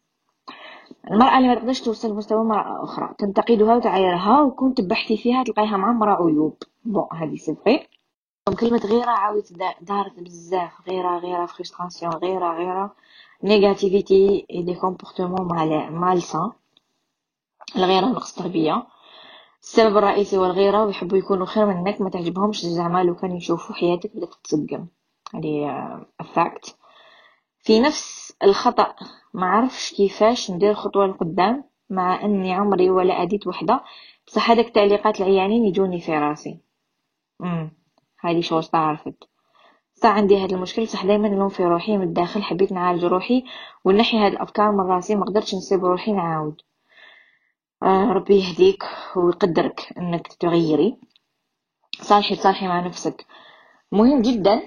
المرأة 1.10 1.38
اللي 1.38 1.48
ما 1.48 1.54
تقدرش 1.54 1.80
توصل 1.80 2.10
لمستوى 2.10 2.44
مرأة 2.44 2.84
أخرى 2.84 3.14
تنتقدها 3.18 3.76
وتعايرها 3.76 4.40
وكون 4.42 4.74
تبحثي 4.74 5.16
فيها 5.16 5.44
تلقايها 5.44 5.76
مرأة 5.76 6.26
عيوب. 6.26 6.56
Bon 6.84 7.06
هذه 7.12 7.36
c'est 7.36 7.56
كلمة 8.60 8.78
غيرة 8.78 9.10
عاودت 9.10 9.52
دارت 9.80 10.20
بزاف 10.20 10.88
غيرة 10.88 11.18
غيرة 11.18 11.46
frustration 11.46 12.12
غيرة 12.12 12.56
غيرة. 12.56 12.94
négativité 13.44 14.46
et 14.50 14.62
des 14.62 14.74
comportements 14.74 15.48
malsains 15.90 16.50
الغيرة 17.76 18.06
نقص 18.06 18.34
تربية. 18.34 18.86
السبب 19.62 19.96
الرئيسي 19.96 20.36
هو 20.36 20.44
الغيرة 20.46 20.84
ويحبوا 20.84 21.18
يكونوا 21.18 21.46
خير 21.46 21.66
منك 21.66 22.00
ما 22.00 22.10
تعجبهمش 22.10 22.66
زعما 22.66 23.04
لو 23.04 23.14
كانوا 23.14 23.36
يشوفوا 23.36 23.74
حياتك 23.74 24.16
بدات 24.16 24.34
تتسقم 24.34 24.86
هذه 25.34 26.06
فاكت 26.34 26.76
في 27.58 27.80
نفس 27.80 28.25
الخطأ. 28.42 28.94
ما 29.34 29.46
عرفش 29.46 29.92
كيفاش 29.92 30.50
ندير 30.50 30.74
خطوة 30.74 31.06
لقدام 31.06 31.64
مع 31.90 32.24
إني 32.24 32.52
عمري 32.52 32.90
ولا 32.90 33.22
أديت 33.22 33.46
وحدة. 33.46 33.84
بصح 34.26 34.50
هذاك 34.50 34.66
التعليقات 34.66 35.20
العيانين 35.20 35.64
يجوني 35.64 36.00
في 36.00 36.18
راسي. 36.18 36.60
امم 37.42 37.70
هذه 38.20 38.40
شو 38.40 38.60
تعرفت. 38.60 39.24
صح 39.94 40.08
عندي 40.08 40.44
هذا 40.44 40.54
المشكل. 40.54 40.88
صح 40.88 41.06
دايما 41.06 41.28
نلوم 41.28 41.48
في 41.48 41.64
روحي 41.64 41.96
من 41.96 42.02
الداخل. 42.02 42.42
حبيت 42.42 42.72
نعالج 42.72 43.04
روحي 43.04 43.44
ونحي 43.84 44.18
هاد 44.18 44.32
الأفكار 44.32 44.72
من 44.72 44.80
راسي. 44.80 45.14
ما 45.14 45.24
قدرتش 45.24 45.54
نسيب 45.54 45.84
روحي 45.84 46.12
نعاود. 46.12 46.60
آه 47.82 48.12
ربي 48.12 48.36
يهديك 48.36 48.84
ويقدرك 49.16 49.92
إنك 49.98 50.26
تغيري. 50.26 50.96
صالحي 52.00 52.36
تصالحي 52.36 52.68
مع 52.68 52.80
نفسك. 52.80 53.26
مهم 53.92 54.22
جدا 54.22 54.62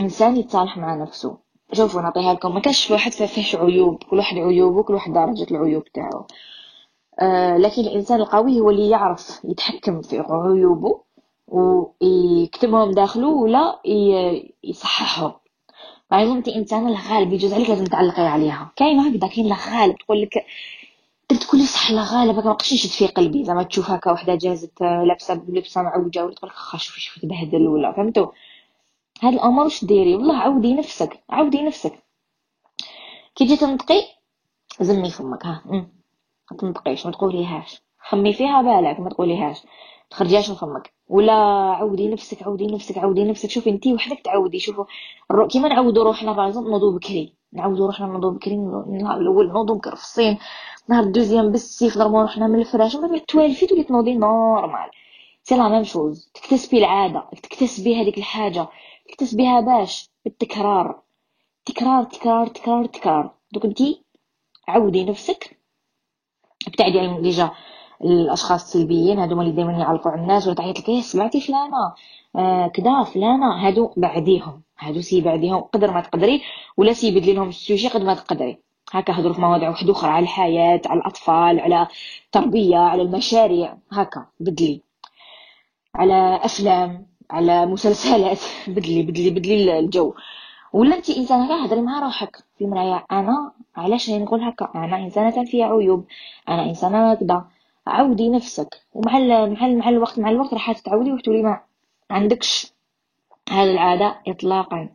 إنسان 0.00 0.36
يتصالح 0.36 0.76
مع 0.76 0.94
نفسه. 0.94 1.43
شوفوا 1.72 2.02
نعطيها 2.02 2.34
لكم 2.34 2.54
ما 2.54 2.60
كاش 2.60 2.90
واحد 2.90 3.12
فيهش 3.12 3.54
عيوب. 3.56 4.02
كل 4.02 4.16
واحد 4.16 4.36
عيوبه 4.36 4.82
كل 4.82 4.94
واحد 4.94 5.12
درجة 5.12 5.46
العيوب 5.50 5.84
تاعو. 5.84 6.26
آه 7.20 7.56
لكن 7.56 7.82
الإنسان 7.82 8.20
القوي 8.20 8.60
هو 8.60 8.70
اللي 8.70 8.88
يعرف 8.88 9.40
يتحكم 9.44 10.02
في 10.02 10.18
عيوبه 10.30 11.00
ويكتبهم 11.48 12.90
داخله 12.90 13.28
ولا 13.28 13.80
يصححهم. 14.64 15.32
باغ 16.10 16.32
انت 16.32 16.48
انسانه 16.48 16.88
الغالب 16.88 17.32
يجوز 17.32 17.52
عليك 17.52 17.70
لازم 17.70 17.84
تعلقي 17.84 18.26
عليها. 18.26 18.72
كاين 18.76 18.98
هكذا 18.98 19.28
كاين 19.28 19.46
الغالب 19.46 19.96
تقول 19.96 20.22
لك 20.22 20.44
تقول 21.28 21.60
لي 21.60 21.66
صح 21.66 21.90
الغالب 21.90 22.36
ما 22.36 22.52
بقيتش 22.52 22.98
في 22.98 23.06
قلبي. 23.06 23.44
زعما 23.44 23.62
تشوف 23.62 23.90
هكا 23.90 24.12
وحدة 24.12 24.34
جازت 24.34 24.80
لابسة 24.80 25.42
لبسه 25.48 25.82
معوجة 25.82 26.24
ولا 26.24 26.34
تقول 26.34 26.50
لك 26.50 26.56
خا 26.56 26.78
شوفي 26.78 27.00
شوفي 27.00 27.20
تبهدل 27.20 27.66
ولا 27.66 27.92
فهمتوا 27.92 28.26
هاد 29.24 29.32
الأمور 29.32 29.64
واش 29.64 29.84
ديري 29.84 30.14
والله 30.14 30.36
عودي 30.36 30.74
نفسك 30.74 31.20
عودي 31.30 31.62
نفسك. 31.62 31.92
كي 33.34 33.44
تجي 33.44 33.56
تنطقي 33.56 34.02
زمي 34.80 35.10
فمك 35.10 35.46
ها. 35.46 35.62
ما 36.50 36.56
تنطقيش 36.58 37.06
ما 37.06 37.12
تقوليهاش. 37.12 37.82
خمي 37.98 38.32
فيها 38.32 38.62
بالك 38.62 39.00
ما 39.00 39.10
تقوليهاش. 39.10 39.62
تخرجيهاش 40.10 40.50
من 40.50 40.56
فمك. 40.56 40.92
ولا 41.08 41.32
عودي 41.80 42.08
نفسك 42.08 42.42
عودي 42.42 42.66
نفسك 42.66 42.98
عودي 42.98 43.24
نفسك. 43.24 43.50
شوفي 43.50 43.70
انتي 43.70 43.94
وحدك 43.94 44.20
تعودي 44.20 44.58
شوفوا 44.58 44.84
كيما 45.50 45.68
نعودوا 45.68 46.04
روحنا 46.04 46.32
par 46.32 46.60
نوضو 46.60 46.96
بكري. 46.96 47.34
نعودوا 47.52 47.86
روحنا 47.86 48.06
نوضو 48.06 48.30
بكري 48.30 48.54
النهار 48.54 49.20
الأول 49.20 49.52
نوضو 49.52 49.74
مكرفصين. 49.74 50.38
نهار 50.88 51.04
ال 51.04 51.09
deuxième 51.09 51.52
بالسيف 51.52 51.98
ضربوا 51.98 52.22
روحنا 52.22 52.46
من 52.46 52.58
الفراش. 52.58 52.96
من 52.96 53.08
بعد 53.08 53.20
توالفي 53.20 53.66
تولي 53.66 53.84
تنوضي 53.84 54.14
normal. 54.14 54.90
c'est 55.42 55.56
la 55.56 55.68
même 55.68 55.84
chose. 55.84 56.30
تكتسبي 56.34 56.78
العادة 56.78 57.24
تكتسبي 57.42 58.02
هذيك 58.02 58.18
الحاجة. 58.18 58.68
تكتسبيها 59.08 59.60
باش 59.60 60.10
بالتكرار. 60.24 61.02
تكرار 61.64 62.04
تكرار 62.04 62.46
تكرار 62.46 62.86
تكرار. 62.86 63.34
دوك 63.52 63.64
انتي 63.64 64.02
عودي 64.68 65.04
نفسك 65.04 65.58
ابتعدي 66.66 67.00
عن 67.00 67.22
déjà 67.22 67.50
الأشخاص 68.04 68.62
السلبيين 68.62 69.18
هذوما 69.18 69.42
اللي 69.42 69.52
دائما 69.52 69.72
يعلقوا 69.72 70.12
على 70.12 70.20
الناس 70.20 70.46
ولا 70.46 70.56
تعيط 70.56 70.78
لك 70.78 70.88
إيه 70.88 71.00
سمعتي 71.00 71.40
فلانة 71.40 71.94
آه 72.36 72.66
كذا 72.66 73.02
فلانة. 73.02 73.66
هادو 73.66 73.92
بعديهم. 73.96 74.62
هادو 74.78 75.00
essaie 75.00 75.20
بعديهم. 75.20 75.60
قدر 75.60 75.90
ما 75.90 76.00
تقدري 76.00 76.42
ولا 76.76 76.92
essaie 76.92 77.10
بدلي 77.10 77.32
لهم 77.32 77.48
ال 77.48 77.55
sujet 77.55 77.88
قد 77.88 78.02
ما 78.02 78.14
تقدري. 78.14 78.58
هكا 78.92 79.12
هضروا 79.12 79.34
في 79.34 79.40
مواضيع 79.40 79.68
واحدة 79.68 79.92
أخرى 79.92 80.10
على 80.10 80.22
الحياة 80.22 80.80
على 80.86 81.00
الأطفال 81.00 81.60
على 81.60 81.88
التربية 82.24 82.76
على 82.76 83.02
المشاريع. 83.02 83.76
هكا 83.92 84.26
بدلي. 84.40 84.80
على 85.94 86.40
أفلام. 86.42 87.13
على 87.30 87.66
مسلسلات. 87.66 88.38
بدلي 88.68 89.02
بدلي 89.02 89.30
بدلي 89.30 89.78
الجو. 89.78 90.14
ولا 90.72 90.96
انت 90.96 91.10
إنسانة 91.10 91.48
كاع 91.48 91.64
هضري 91.64 91.80
مع 91.82 92.00
روحك. 92.04 92.36
في 92.58 92.64
المرايه 92.64 93.06
أنا 93.12 93.52
علاش 93.76 94.10
نقول 94.10 94.42
هكا؟ 94.42 94.70
أنا 94.74 94.96
إنسانة 94.96 95.44
فيها 95.44 95.66
عيوب. 95.66 96.06
أنا 96.48 96.64
إنسانة 96.64 97.14
كذا. 97.14 97.44
عودي 97.86 98.28
نفسك. 98.28 98.68
ومع 98.94 99.18
مع 99.18 99.68
مع 99.68 99.88
الوقت 99.88 100.18
مع 100.18 100.30
الوقت 100.30 100.54
راح 100.54 100.72
تتعودي 100.72 101.12
وتولي 101.12 101.42
ما 101.42 101.60
عندكش 102.10 102.72
هذه 103.50 103.70
العادة 103.70 104.20
إطلاقا. 104.28 104.88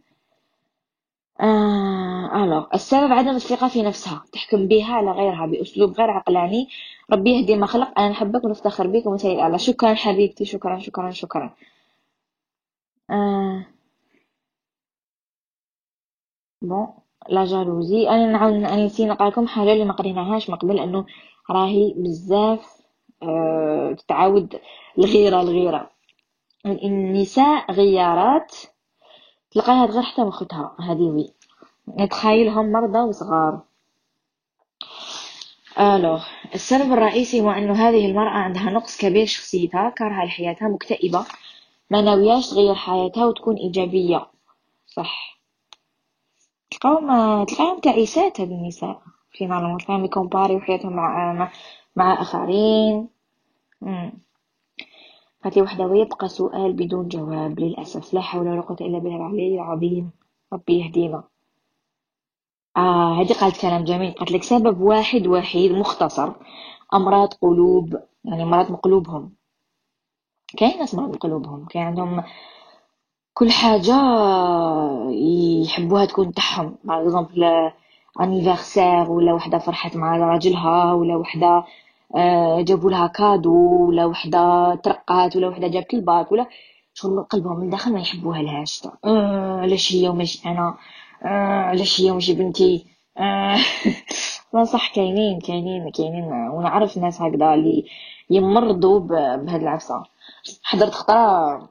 آه 1.41 2.43
الوغ 2.43 2.65
السبب 2.73 3.11
عدم 3.13 3.35
الثقة 3.35 3.67
في 3.67 3.81
نفسها. 3.81 4.23
تحكم 4.33 4.67
بها 4.67 4.93
على 4.93 5.11
غيرها 5.11 5.45
بأسلوب 5.45 5.91
غير 5.91 6.09
عقلاني. 6.11 6.67
ربي 7.11 7.29
يهدي 7.31 7.55
ما 7.55 7.65
خلق 7.65 7.99
أنا 7.99 8.09
نحبك 8.09 8.43
ونفتخر 8.43 8.87
بك 8.87 9.05
ومثالي 9.05 9.33
الأعلى 9.33 9.59
شكرا 9.59 9.93
حبيبتي 9.93 10.45
شكرا 10.45 10.79
شكرا 10.79 11.11
شكرا. 11.11 11.53
آه. 13.11 13.65
بون 16.61 16.87
لا 17.29 17.45
جالوزي. 17.45 18.09
أنا 18.09 18.25
نعاود 18.31 18.53
أنا 18.53 18.85
نسيت 18.85 19.07
نقرأ 19.07 19.45
حاجة 19.47 19.73
اللي 19.73 19.85
ما 19.85 19.93
قريناهاش 19.93 20.49
من 20.49 20.55
قبل 20.55 20.75
لأنه 20.75 21.05
راهي 21.49 21.93
بزاف 21.97 22.81
أه 23.23 23.95
تتعاود 23.97 24.59
الغيرة 24.97 25.41
الغيرة. 25.41 25.89
النساء 26.65 27.71
غيارات. 27.71 28.55
تلقاها 29.51 29.85
غير 29.85 30.01
حتى 30.01 30.31
خوتها 30.31 30.75
هذه 30.79 31.01
وي. 31.01 31.33
نتخيلهم 31.99 32.71
مرضى 32.71 32.99
وصغار. 32.99 33.61
ألو 35.79 36.19
السبب 36.55 36.93
الرئيسي 36.93 37.41
هو 37.41 37.51
أنه 37.51 37.73
هذه 37.73 38.05
المرأة 38.05 38.29
عندها 38.29 38.69
نقص 38.69 38.97
كبير 38.97 39.25
شخصيتها 39.25 39.89
كارهة 39.89 40.25
لحياتها 40.25 40.67
مكتئبة. 40.67 41.25
ما 41.89 42.01
ناوياش 42.01 42.49
تغير 42.49 42.75
حياتها 42.75 43.25
وتكون 43.25 43.55
إيجابية. 43.55 44.27
صح. 44.87 45.39
تلقاهم 46.71 47.43
تلقاهم 47.43 47.79
تعيسات 47.79 48.41
هاد 48.41 48.51
النساء 48.51 49.01
فينالمون 49.31 49.77
تلقاهم 49.77 50.05
يكومباريو 50.05 50.59
حياتهم 50.59 50.93
مع 50.93 51.33
مع, 51.33 51.51
مع 51.95 52.21
آخرين 52.21 53.09
هاتي 55.43 55.61
وحدة 55.61 55.85
ويبقى 55.85 56.29
سؤال 56.29 56.73
بدون 56.73 57.07
جواب 57.07 57.59
للأسف. 57.59 58.13
لا 58.13 58.21
حول 58.21 58.47
ولا 58.47 58.61
قوة 58.61 58.77
إلا 58.81 58.99
بالله 58.99 59.17
العلي 59.17 59.55
العظيم. 59.55 60.11
ربي 60.53 60.79
يهدينا. 60.79 61.23
آه 62.77 63.21
هذه 63.21 63.33
قالت 63.33 63.61
كلام 63.61 63.83
جميل. 63.83 64.11
قالت 64.11 64.31
لك 64.31 64.43
سبب 64.43 64.81
واحد 64.81 65.27
وحيد 65.27 65.71
مختصر. 65.71 66.33
أمراض 66.93 67.33
قلوب 67.33 67.99
يعني 68.25 68.43
أمراض 68.43 68.71
مقلوبهم. 68.71 69.38
كاين 70.57 70.79
ناس 70.79 70.95
مرض 70.95 71.15
قلوبهم 71.15 71.65
كاين 71.65 71.85
عندهم 71.85 72.23
كل 73.33 73.51
حاجة 73.51 73.95
يحبوها 75.63 76.05
تكون 76.05 76.33
تاعهم. 76.33 76.75
par 76.83 77.01
exemple 77.01 77.71
anniversaire 78.21 79.11
ولا 79.11 79.33
وحدة 79.33 79.57
فرحت 79.57 79.95
مع 79.95 80.17
راجلها 80.17 80.93
ولا 80.93 81.15
وحدة 81.15 81.63
آه، 82.15 82.61
جابوا 82.61 82.91
لها 82.91 83.07
cadeau 83.07 83.85
ولا 83.87 84.05
وحدة 84.05 84.75
ترقات 84.75 85.35
ولا 85.35 85.47
وحدة 85.47 85.67
جابت 85.67 85.93
الباك 85.93 86.31
ولا 86.31 86.47
شغل 86.93 87.23
قلبهم 87.23 87.59
من 87.59 87.69
داخل 87.69 87.93
ما 87.93 87.99
يحبوها 87.99 88.41
لهاش. 88.41 88.87
آه 89.05 89.59
علاش 89.61 89.93
هي 89.93 90.09
وماشي 90.09 90.49
أنا؟ 90.49 90.77
آه 91.23 91.27
علاش 91.63 92.01
هي 92.01 92.11
وماشي 92.11 92.33
بنتي؟ 92.33 92.85
لا 94.53 94.63
صح 94.63 94.95
كاينين 94.95 95.39
كاينين 95.39 95.91
كاينين 95.91 96.23
ونعرف 96.51 96.97
ناس 96.97 97.21
هكذا 97.21 97.53
اللي 97.53 97.85
يمرضوا 98.29 98.99
بهاد 99.37 99.61
العفسة. 99.61 100.03
حضرت 100.63 100.91
خطرة 100.91 101.69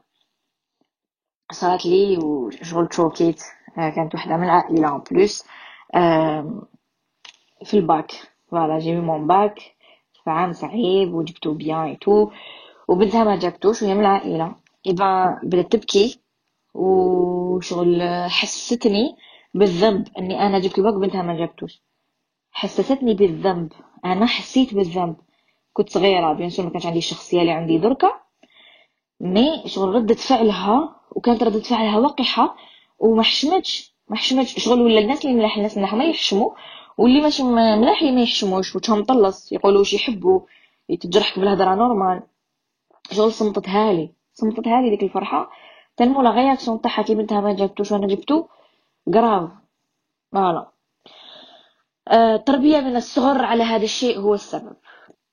صارت 1.53 1.87
لي 1.87 2.19
وشغل 2.19 2.89
تشوكيت 2.89 3.43
آه، 3.79 3.91
كانت 3.91 4.15
وحدة 4.15 4.37
من 4.37 4.45
العائلة 4.45 4.97
en 4.97 5.03
plus 5.11 5.45
في 7.65 7.75
ال 7.75 7.84
bac 7.84 8.13
voilà 8.51 8.79
j'ai 8.79 9.01
eu 9.01 9.11
mon 9.11 9.27
bac 9.27 9.79
عام 10.29 10.53
صعيب 10.53 11.15
وجبتو 11.15 11.55
bien 11.55 11.79
et 11.79 11.97
tout 11.97 12.31
وبنتها 12.89 13.25
ما 13.25 13.37
جابتوش 13.37 13.83
وهي 13.83 13.95
من 13.95 14.01
العائلة. 14.01 14.55
إذا 14.87 15.41
بدأت 15.43 15.73
تبكي 15.73 16.21
وشغل 16.75 18.03
حستني 18.29 19.17
بالذنب 19.55 20.09
إني 20.19 20.47
أنا 20.47 20.59
جبت 20.59 20.79
الباك 20.79 20.95
وبنتها 20.95 21.23
ما 21.23 21.37
جابتوش. 21.37 21.83
حسستني 22.53 23.15
بالذنب. 23.15 23.73
أنا 24.05 24.27
حسيت 24.27 24.75
بالذنب. 24.75 25.17
كنت 25.73 25.91
صغيرة 25.91 26.33
bien 26.33 26.51
ما 26.59 26.71
كانش 26.71 26.87
عندي 26.87 26.99
الشخصية 26.99 27.41
اللي 27.41 27.53
عندي 27.53 27.79
دركا 27.79 28.13
mais 29.21 29.63
شغل 29.67 29.89
ردة 29.95 30.15
فعلها 30.15 30.97
وكانت 31.11 31.43
ردة 31.43 31.61
فعلها 31.61 31.99
وقحة 31.99 32.57
وما 32.99 33.23
حشمتش 33.23 33.95
ما 34.09 34.17
حشمتش 34.17 34.65
شغل 34.65 34.81
ولا 34.83 34.99
الناس 35.01 35.25
اللي 35.25 35.37
ملاح 35.37 35.57
الناس 35.57 35.79
ملاح 35.79 35.95
ما 35.95 36.05
يحشموا 36.05 36.51
واللي 36.99 37.21
ماشي 37.21 37.43
ملاح 37.43 38.03
ما 38.03 38.23
يحشموش 38.23 38.77
وجههم 38.77 38.99
مطلص 39.01 39.53
يقولوا 39.53 39.79
واش 39.79 39.95
يحبوا 39.95 40.41
يتجرحك 40.89 41.39
بالهضره 41.39 41.75
نورمال 41.75 42.23
شغل 43.13 43.33
صمتتها 43.33 43.93
لي 43.93 44.11
صمتتها 44.35 44.81
لي 44.81 44.91
ديك 44.91 45.03
الفرحه 45.03 45.51
تنمو 45.97 46.23
لا 46.23 46.31
غياكسيون 46.31 46.81
تاعها 46.81 47.03
كي 47.03 47.15
بنتها 47.15 47.41
ما 47.41 47.53
جابتوش 47.53 47.93
وأنا 47.93 48.07
جبتو 48.07 48.45
غراف 49.15 49.51
فوالا 50.33 50.71
التربيه 52.13 52.81
من 52.81 52.97
الصغر 52.97 53.45
على 53.45 53.63
هذا 53.65 53.85
الشيء 53.85 54.19
هو 54.21 54.35
السبب 54.35 54.77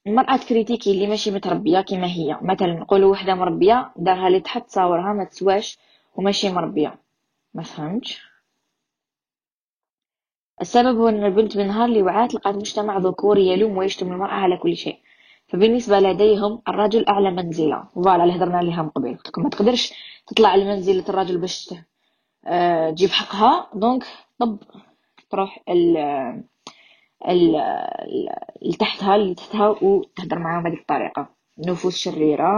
المرأة 0.07 0.37
تكريتيكي 0.37 0.91
اللي 0.91 1.07
ماشي 1.07 1.31
متربية 1.31 1.81
كيما 1.81 2.07
هي. 2.07 2.37
مثلا 2.41 2.73
نقولوا 2.73 3.11
وحدة 3.11 3.35
مربية 3.35 3.91
دارها 3.95 4.27
اللي 4.27 4.39
تحت 4.39 4.67
تصاورها 4.67 5.13
ما 5.13 5.23
تسواش 5.23 5.77
وماشي 6.15 6.49
مربية. 6.49 6.99
ما 7.53 7.63
فهمتش؟ 7.63 8.21
السبب 10.61 10.97
هو 10.97 11.07
ان 11.09 11.25
البنت 11.25 11.57
من 11.57 11.67
نهار 11.67 11.85
اللي 11.85 12.01
وعات 12.01 12.33
لقات 12.33 12.55
مجتمع 12.55 12.97
ذكوري 12.97 13.47
يلوم 13.47 13.77
ويشتم 13.77 14.11
المرأة 14.11 14.33
على 14.33 14.57
كل 14.57 14.75
شيء. 14.77 14.99
فبالنسبة 15.47 15.99
لديهم 15.99 16.61
الرجل 16.67 17.05
أعلى 17.07 17.31
منزلة. 17.31 17.83
voilà 17.95 18.23
اللي 18.23 18.35
هضرنا 18.35 18.57
عليها 18.57 18.81
من 18.83 18.89
قبل 18.89 19.17
ما 19.37 19.49
تقدرش 19.49 19.93
تطلع 20.27 20.55
لمنزلة 20.55 21.03
الرجل 21.09 21.37
باش 21.37 21.73
أه 22.45 22.89
تجيب 22.91 23.09
حقها. 23.09 23.69
donc 23.73 24.03
طب 24.39 24.57
تروح 25.29 25.63
اللي 27.27 28.75
تحتها 28.79 29.15
اللي 29.15 29.35
تحتها 29.35 29.67
وتهدر 29.81 30.39
معاهم 30.39 30.63
بهذيك 30.63 30.79
الطريقة. 30.79 31.27
نفوس 31.57 31.95
شريرة. 31.97 32.51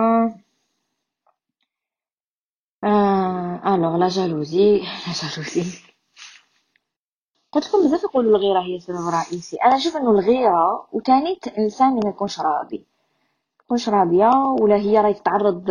آه 2.83 3.75
alors 3.75 3.97
la 3.97 4.07
jalousie 4.07 4.77
la 4.79 5.13
jalousie 5.21 5.79
قلت 7.51 7.67
لكم 7.67 7.83
بزاف 7.83 8.03
يقولوا 8.03 8.37
الغيرة 8.37 8.59
هي 8.61 8.75
السبب 8.75 9.07
الرئيسي 9.07 9.57
أنا 9.57 9.75
نشوف 9.75 9.97
إنه 9.97 10.11
الغيرة 10.11 10.87
وتاني 10.93 11.39
الانسان 11.47 11.89
اللي 11.89 12.01
ما 12.03 12.09
يكونش 12.09 12.39
راضي. 12.39 12.85
يكونش 13.63 13.89
راضية 13.89 14.29
ولا 14.61 14.75
هي 14.75 15.01
راهي 15.01 15.13
تتعرض 15.13 15.69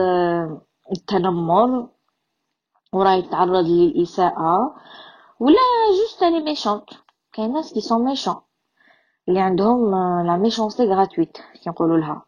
للتنمر 0.90 1.88
وراهي 2.92 3.22
تتعرض 3.22 3.66
للإساءة 3.66 4.76
ولا 5.40 5.56
juste 6.02 6.22
les 6.24 6.40
méchantes 6.40 6.84
كاين 7.32 7.52
ناس 7.52 7.72
qui 7.74 7.80
sont 7.80 8.04
méchants 8.04 8.36
اللي 9.28 9.40
عندهم 9.40 9.90
la 10.26 10.36
méchanceté 10.36 10.84
gratuite 10.84 11.38
كنقولوا 11.64 11.98
لها. 11.98 12.22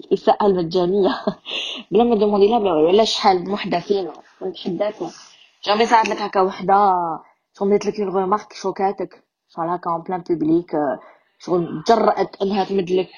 الاساءه 0.00 0.46
المجانيه 0.46 1.10
بلا 1.90 2.04
ما 2.04 2.14
demander 2.16 2.48
لها 2.48 2.58
بلا 2.58 3.04
شحال 3.04 3.50
وحده 3.50 3.80
فينا 3.80 4.12
كنت 4.40 4.56
حداكم 4.58 5.10
jamais 5.64 5.86
صارت 5.86 6.08
لك 6.08 6.22
هكا 6.22 6.40
وحدة 6.40 6.74
شغل 7.58 7.74
لك 7.74 8.00
une 8.00 8.16
remarque 8.16 8.52
شوكاتك 8.52 9.24
شغل 9.48 9.68
هكا 9.68 9.90
en 9.90 10.02
plein 10.02 10.20
public 10.20 10.72
شغل 11.38 11.82
جرأت 11.88 12.42
إنها 12.42 12.64
تمدلك. 12.64 13.10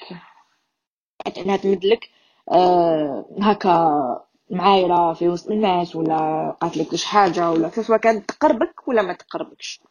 إنها 1.37 1.57
تمدلك. 1.57 2.09
أه 2.51 3.25
هكا 3.41 4.21
معايرة 4.49 5.13
في 5.13 5.29
وسط 5.29 5.51
الناس 5.51 5.95
ولا 5.95 6.51
قالت 6.61 6.77
لك 6.77 6.95
شي 6.95 7.07
حاجة 7.07 7.51
ولا 7.51 7.69
سواء 7.69 7.99
كانت 7.99 8.29
تقربك 8.31 8.87
ولا 8.87 9.01
ما 9.01 9.13
تقربكش. 9.13 9.81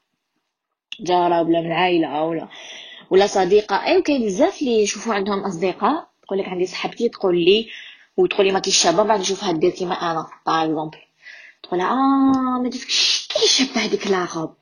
جارة 1.00 1.42
ولا 1.42 1.61
من 1.61 1.66
العائلة 1.66 2.24
ولا 2.24 2.48
ولا 3.10 3.26
صديقة. 3.26 3.84
ايوا 3.86 4.02
كاين 4.02 4.26
بزاف 4.26 4.60
اللي 4.62 4.82
يشوفوا 4.82 5.14
عندهم 5.14 5.40
أصدقاء 5.40 6.08
تقول 6.22 6.38
لك 6.38 6.48
عندي 6.48 6.66
صاحبتي 6.66 7.08
تقول 7.08 7.44
لي 7.44 7.68
وتقول 8.16 8.46
لي 8.46 8.52
ما 8.52 8.58
كاينش 8.58 8.82
شابة 8.82 9.02
بعد 9.02 9.20
نشوفها 9.20 9.52
دير 9.52 9.70
كيما 9.70 9.94
أنا 9.94 10.26
par 10.46 10.64
exemple 10.64 10.98
تقول 11.62 11.80
آه 11.80 12.60
ما 12.62 12.68
درتكش 12.68 13.28
كي 13.28 13.48
شابه 13.48 13.80
هذيك 13.84 14.06
la 14.06 14.22
robe 14.22 14.54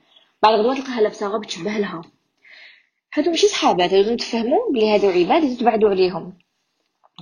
بعد 0.42 0.54
غدوة 0.54 0.74
تلقاها 0.74 1.00
لابسة 1.00 1.26
غوب 1.26 1.46
تشبه 1.46 1.70
لها. 1.78 2.02
هادو 3.14 3.30
ماشي 3.30 3.48
صحابات 3.48 3.92
هادو 3.92 4.14
نتفهموا 4.14 4.72
بلي 4.72 4.94
هادو 4.94 5.08
عباد 5.08 5.42
لازم 5.42 5.56
تبعدوا 5.56 5.90
عليهم. 5.90 6.38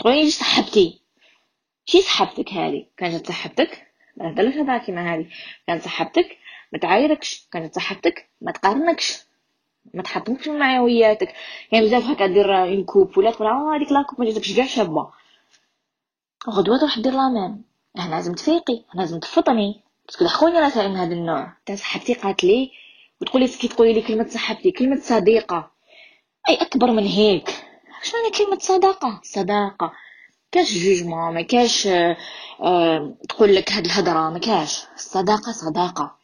تقولي 0.00 0.24
لي 0.24 0.30
صاحبتي. 0.30 1.00
شي 1.87 2.02
صاحبتك 2.02 2.52
هذه 2.52 2.87
كانت 2.96 3.26
صاحبتك؟ 3.26 3.87
لا 4.16 4.30
هضرش 4.30 4.54
هضره 4.54 4.78
كيما 4.78 5.14
هذه 5.14 5.26
كانت 5.66 5.82
صاحبتك 5.82 6.38
ما 6.72 6.78
تعايركش. 6.78 7.48
كانت 7.52 7.74
صاحبتك 7.74 8.28
ما 8.40 8.52
تقارنكش. 8.52 9.18
ما 9.94 10.03
تحطمش 10.03 10.49
معنوياتك 10.49 11.35
يعني 11.73 11.87
بزاف 11.87 12.05
هكا 12.05 12.27
دير 12.27 12.62
une 12.62 12.85
coupe 12.85 13.18
ولا 13.18 13.31
تقول 13.31 13.49
آه 13.49 13.77
هذيك 13.77 13.92
la 13.92 14.00
coupe 14.00 14.20
ما 14.20 14.27
جاتكش 14.27 14.57
كاع 14.57 14.66
شابة. 14.66 15.11
غدوه 16.51 16.79
تروح 16.79 16.99
دير 16.99 17.12
la 17.12 17.29
même 17.29 17.62
أنا 17.99 18.14
لازم 18.14 18.35
تفيقي 18.35 18.85
أنا 18.94 19.01
لازم 19.01 19.18
تفطني. 19.20 19.81
parce 20.07 20.18
que 20.18 20.24
دخلوني 20.25 20.59
رسائل 20.59 20.90
من 20.90 20.97
هذا 20.97 21.14
النوع. 21.14 21.53
تاع 21.66 21.77
صاحبتي 21.77 22.14
قالت 22.14 22.44
لي 22.44 22.70
وتقولي 23.20 23.47
سكي 23.47 23.68
تقولي 23.68 23.92
لي 23.92 24.03
كلمة 24.03 24.29
صاحبتي 24.29 24.70
كلمة 24.70 25.01
صديقة. 25.01 25.70
أي 26.49 26.55
أكبر 26.55 26.90
من 26.90 27.07
هيك. 27.07 27.49
شنو 28.03 28.20
هي 28.25 28.31
كلمة 28.31 28.59
صداقة؟ 28.59 29.20
صداقة. 29.23 29.92
كاش 30.53 30.73
jugement 30.79 31.35
ما 31.35 31.42
كاش 31.42 31.87
آه 31.87 32.16
آه 32.61 33.16
تقول 33.29 33.55
لك 33.55 33.73
هاد 33.73 33.85
الهضرة 33.85 34.31
ما 34.31 34.38
كاش. 34.38 34.85
الصداقه 34.94 35.53
صداقة. 35.53 36.23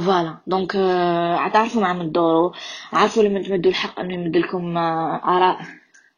voilà. 0.00 0.38
donc 0.46 0.76
آه، 0.76 1.48
تعرفوا 1.48 1.82
مع 1.82 1.92
من 1.92 2.12
دورو. 2.12 2.52
عارفوا 2.92 3.22
لما 3.22 3.42
تمدوا 3.42 3.70
الحق 3.70 4.00
انه 4.00 4.14
يمد 4.14 4.36
لكم 4.36 4.76
آه، 4.76 5.20
آراء. 5.24 5.66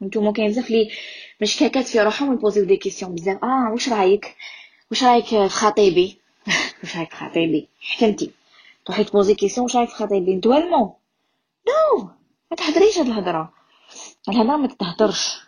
نتوما 0.03 0.33
كاين 0.33 0.49
بزاف 0.49 0.71
لي 0.71 0.91
مشكاكات 1.43 1.87
في 1.87 2.01
روحهم 2.01 2.33
يبوزيو 2.33 2.65
des 2.65 2.77
questions 2.77 3.15
بزاف. 3.15 3.45
آه 3.45 3.73
واش 3.73 3.89
رايك؟ 3.89 4.37
واش 4.91 5.05
رايك 5.05 5.25
في 5.25 5.49
خطيبي؟ 5.49 6.19
واش 6.83 6.97
رايك 6.97 7.11
في 7.11 7.17
خطيبي؟ 7.17 7.69
حكمتي. 7.81 8.31
تروحي 8.85 9.05
تبوزي 9.05 9.35
question 9.35 9.65
واش 9.65 9.77
رايك 9.77 9.89
في 9.89 9.95
خطيبي؟ 9.95 10.33
انت 10.35 10.47
والمو. 10.47 10.97
non 11.69 12.09
ما 12.51 12.57
تهضريش 12.57 12.99
هاد 12.99 13.07
الهضرة. 13.07 13.53
الهضرة 14.29 14.57
ما 14.57 14.67
تتهدرش 14.69 15.39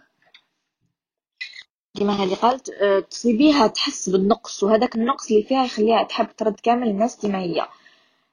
كيما 1.96 2.12
هذه 2.12 2.34
قالت 2.34 2.70
آه، 2.70 3.00
تصيبيها 3.00 3.66
تحس 3.66 4.08
بالنقص 4.08 4.62
وهذاك 4.62 4.94
النقص 4.94 5.30
اللي 5.30 5.42
فيها 5.42 5.64
يخليها 5.64 6.02
تحب 6.02 6.36
ترد 6.36 6.60
كامل 6.60 6.88
الناس 6.88 7.16
كيما 7.16 7.38
هي. 7.38 7.68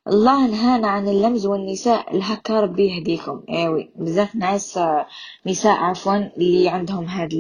الله 0.08 0.48
نهانا 0.48 0.88
عن 0.88 1.08
اللمز 1.08 1.46
والنساء. 1.46 2.16
الهكا 2.16 2.60
ربي 2.62 2.88
يهديكم. 2.88 3.44
ايوي 3.50 3.90
بزاف 3.96 4.36
ناس 4.36 4.78
آه، 4.78 5.08
نساء 5.46 5.78
عفوا 5.78 6.16
اللي 6.38 6.70
عندهم 6.70 7.06
هاد 7.06 7.34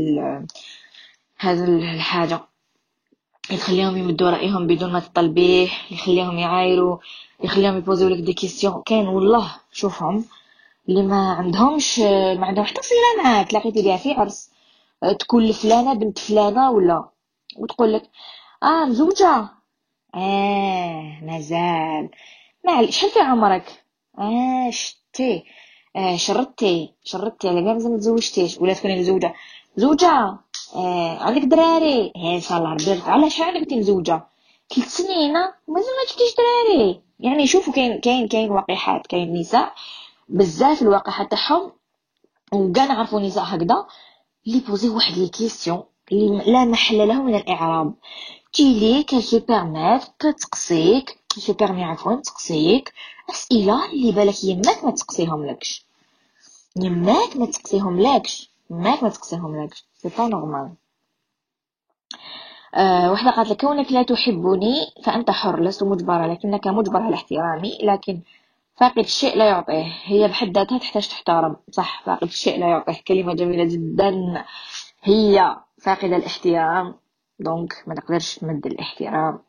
هاد 1.39 1.59
الحاجة. 1.69 2.39
يخليهم 3.51 3.97
يمدوا 3.97 4.29
رأيهم 4.29 4.67
بدون 4.67 4.91
ما 4.93 4.99
تطلبيه 4.99 5.69
يخليهم 5.91 6.37
يعايروا 6.37 6.97
يخليهم 7.43 7.77
يبوزيو 7.77 8.07
لك 8.09 8.19
des 8.19 8.33
questions 8.33 8.83
كاين 8.85 9.07
والله 9.07 9.55
شوفهم 9.71 10.25
اللي 10.89 11.03
ما 11.03 11.33
عندهمش 11.33 11.99
ما 12.39 12.45
عندهم 12.45 12.65
حتى 12.65 12.81
صله 12.81 13.23
معاك. 13.23 13.53
لقيتي 13.53 13.81
بها 13.81 13.97
في 13.97 14.13
عرس. 14.13 14.51
تكون 15.19 15.51
فلانه 15.51 15.93
بنت 15.93 16.19
فلانة 16.19 16.71
ولا؟ 16.71 17.09
وتقول 17.57 17.93
لك 17.93 18.09
آه 18.63 18.85
مزوجة. 18.85 19.49
آه 20.15 21.19
مازال. 21.23 22.09
ما 22.65 22.91
شحال 22.91 23.09
في 23.09 23.19
عمرك؟ 23.19 23.83
آه 24.19 24.69
شتي. 24.69 25.43
آه 25.95 26.15
شرطتي 26.15 26.93
شرطتي 27.03 27.49
على 27.49 27.61
مازال 27.61 27.91
ما 27.91 27.97
تزوجتيش 27.97 28.57
ولا 28.57 28.73
تكوني 28.73 28.99
مزوجة. 28.99 29.33
زوجة. 29.77 30.37
آه 30.75 31.17
عندك 31.23 31.41
دراري. 31.41 32.13
إن 32.15 32.41
شاء 32.41 32.57
الله 32.57 32.73
ربي 32.73 33.01
علاش 33.05 33.41
عندك 33.41 33.59
انت 33.61 33.73
مزوجة؟ 33.73 34.27
ثلاث 34.75 34.87
سنين. 34.87 35.33
مازال 35.67 35.93
ما 35.97 36.03
جبتيش 36.11 36.35
دراري. 36.37 37.01
يعني 37.19 37.47
شوفوا 37.47 37.73
كاين 37.73 37.99
كاين 37.99 38.27
كاين 38.27 38.51
وقيحات 38.51 39.07
كاين 39.07 39.33
نساء. 39.33 39.73
بزاف 40.29 40.81
الوقيحه 40.81 41.23
تاعهم. 41.23 41.71
وكاع 42.53 42.85
نعرفوا 42.85 43.19
نساء 43.19 43.43
هكذا. 43.43 43.85
اللي 44.47 44.59
بوزي 44.59 44.89
واحد 44.89 45.17
لي 45.17 45.27
كيسيون 45.27 45.83
لا 46.45 46.65
محل 46.65 47.07
له 47.07 47.21
من 47.21 47.35
الإعراب. 47.35 47.93
تيلي 48.53 49.03
كان 49.03 49.21
سو 49.21 49.39
بيرميت 49.39 50.03
كتقصيك. 50.19 51.24
بيرمي 51.59 51.83
عفوا 51.83 52.15
تقصيك 52.15 52.93
اسئله 53.29 53.91
اللي 53.91 54.11
بالك 54.11 54.43
يماك 54.43 54.83
ما 54.83 54.91
تقصيهم 54.91 55.45
لكش. 55.45 55.85
يماك 56.75 57.37
ما 57.37 57.45
تقصيهم 57.45 57.99
لكش 57.99 58.49
يماك 58.69 59.03
ما 59.03 59.09
تقصيهم 59.09 59.63
لكش. 59.63 59.85
سي 59.93 60.09
با 60.17 60.27
نورمال 60.27 60.71
وحدة 63.11 63.31
قالت 63.31 63.49
لك 63.49 63.61
كونك 63.61 63.91
لا 63.91 64.03
تحبني 64.03 64.75
فأنت 65.03 65.31
حر 65.31 65.63
لست 65.63 65.83
مجبرة 65.83 66.27
لكنك 66.27 66.67
مجبر 66.67 67.01
على 67.01 67.15
احترامي 67.15 67.77
لكن 67.83 68.19
فاقد 68.75 68.99
الشيء 68.99 69.37
لا 69.37 69.45
يعطيه. 69.45 69.93
هي 70.03 70.27
بحد 70.27 70.57
ذاتها 70.57 70.77
تحتاج 70.77 71.07
تحترم. 71.07 71.55
صح 71.71 72.03
فاقد 72.05 72.27
الشيء 72.27 72.59
لا 72.59 72.67
يعطيه. 72.67 73.01
كلمة 73.07 73.33
جميلة 73.33 73.63
جدا. 73.63 74.45
هي 75.03 75.57
فاقدة 75.81 76.15
الاحترام. 76.15 76.95
donc 77.39 77.83
ما 77.87 77.95
تقدرش 77.95 78.35
تمد 78.35 78.65
الاحترام. 78.65 79.39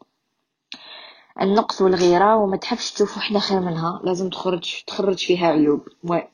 النقص 1.40 1.82
والغيرة 1.82 2.36
وما 2.36 2.56
تحبش 2.56 2.92
تشوف 2.92 3.16
وحدة 3.16 3.38
خير 3.38 3.60
منها. 3.60 4.00
لازم 4.04 4.30
تخرج 4.30 4.82
تخرج 4.86 5.18
فيها 5.18 5.46
عيوب. 5.46 5.88
oui 6.04 6.28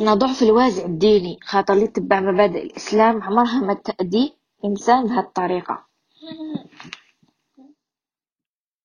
لنا 0.00 0.14
ضعف 0.14 0.42
الوازع 0.42 0.84
الديني 0.84 1.38
خاطر 1.42 1.74
اللي 1.74 1.86
تبع 1.86 2.20
مبادئ 2.20 2.62
الإسلام 2.62 3.22
عمرها 3.22 3.60
ما 3.60 3.74
تأدي 3.74 4.34
إنسان 4.64 5.04
بهذه 5.06 5.20
الطريقة 5.20 5.86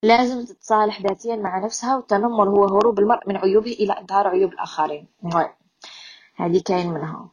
لازم 0.03 0.45
تتصالح 0.45 1.01
ذاتيا 1.01 1.35
مع 1.35 1.59
نفسها 1.59 1.95
والتنمر 1.95 2.49
هو 2.49 2.65
هروب 2.65 2.99
المرء 2.99 3.29
من 3.29 3.37
عيوبه 3.37 3.71
إلى 3.71 3.99
إظهار 3.99 4.27
عيوب 4.27 4.53
الآخرين. 4.53 5.07
هذه 6.35 6.61
كاين 6.65 6.93
منها. 6.93 7.29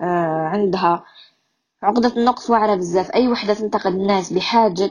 آه 0.00 0.48
عندها 0.52 1.04
عقدة 1.82 2.16
النقص 2.16 2.50
واعرة 2.50 2.74
بزاف 2.74 3.10
أي 3.10 3.28
وحدة 3.28 3.54
تنتقد 3.54 3.92
الناس 3.92 4.32
بحاجة 4.32 4.90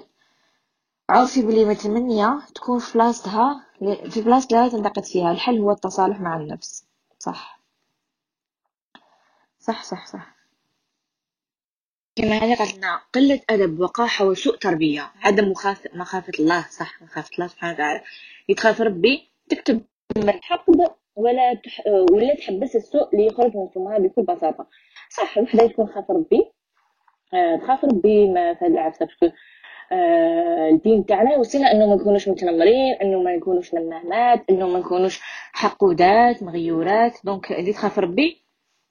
عرفي 1.10 1.42
بلي 1.42 1.66
متمنية 1.66 2.40
تكون 2.56 2.80
في 2.80 2.98
بلاصتها 2.98 3.66
في 4.10 4.22
بلاصة 4.22 4.48
لا 4.52 4.70
تنتقد 4.70 5.04
فيها 5.04 5.32
الحل 5.32 5.60
هو 5.60 5.72
التصالح 5.72 6.20
مع 6.22 6.38
النفس 6.38 6.86
صح. 7.20 7.60
صح 9.60 9.84
صح 9.84 10.06
صح. 10.06 10.36
كما 12.16 12.38
هذه 12.38 12.58
قلة 13.14 13.42
أدب 13.50 13.80
وقاحة 13.80 14.26
وسوء 14.26 14.56
تربية 14.58 15.12
عدم 15.22 15.50
مخافة 15.52 15.90
مخافة 15.94 16.32
الله 16.40 16.66
صح 16.70 17.02
مخافة 17.02 17.30
الله 17.36 17.48
سبحانه 17.48 17.74
وتعالى. 17.74 18.02
يتخاف 18.50 18.82
ربي 18.82 19.30
تكتب 19.50 19.82
الحقد 20.18 20.76
ولا 21.16 21.54
تح... 21.54 21.82
ولا 22.12 22.36
تحبس 22.36 22.76
السوء 22.76 23.10
اللي 23.14 23.26
يخرج 23.28 23.52
من 23.56 23.68
فمها 23.76 23.98
بكل 23.98 24.24
بساطة. 24.24 24.68
صح 25.10 25.38
وحدة 25.38 25.64
يكون 25.64 25.88
خاف 25.88 26.12
ربي. 26.12 26.52
آه 27.34 27.56
تخاف 27.56 27.86
ربي 27.86 28.30
ما 28.30 28.54
في 28.54 28.66
هاد 28.66 28.72
العفسة 28.72 29.06
parce 29.06 29.18
que 29.18 29.26
آه 29.26 29.34
الدين 30.72 31.06
تاعنا 31.06 31.34
يوصينا 31.34 31.72
إنه 31.72 31.88
ما 31.88 31.96
نكونوش 31.96 32.28
متنمرين 32.28 32.94
إنه 33.02 33.22
ما 33.24 33.36
نكونوش 33.36 33.74
نمامات 33.74 34.46
إنه 34.50 34.68
ما 34.68 34.80
نكونوش 34.80 35.22
حقودات 35.54 36.44
مغيورات. 36.44 37.18
donc 37.24 37.52
اللي 37.52 37.74
تخاف 37.74 38.00
ربي 38.00 38.46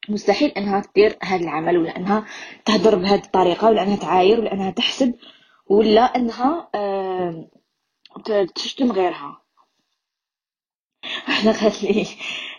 مستحيل 0.09 0.50
إنها 0.50 0.80
تدير 0.80 1.16
هذا 1.22 1.42
العمل 1.44 1.78
ولا 1.78 1.96
إنها 1.96 2.26
تهضر 2.64 2.94
بهذه 2.94 3.24
الطريقة 3.24 3.68
ولا 3.68 3.83
إنها 3.83 3.96
تعاير 3.96 4.40
ولا 4.40 4.52
إنها 4.52 4.70
تحسد 4.70 5.14
ولا 5.66 6.02
إنها 6.02 6.70
تشتم 8.54 8.92
غيرها. 8.92 9.40
إحنا 11.28 11.52
قالت 11.52 11.83
لي 11.83 12.07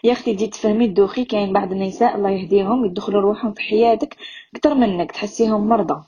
يا 0.03 0.11
أختي 0.11 0.33
تجي 0.33 0.47
تفهمي 0.47 0.85
الدوخي 0.85 1.25
كاين 1.25 1.53
بعض 1.53 1.71
النساء 1.71 2.15
الله 2.15 2.29
يهديهم 2.29 2.85
يدخلوا 2.85 3.21
روحهم 3.21 3.53
في 3.53 3.61
حياتك 3.61 4.15
أكثر 4.55 4.75
منك 4.75 5.11
تحسيهم 5.11 5.69
مرضى. 5.69 6.03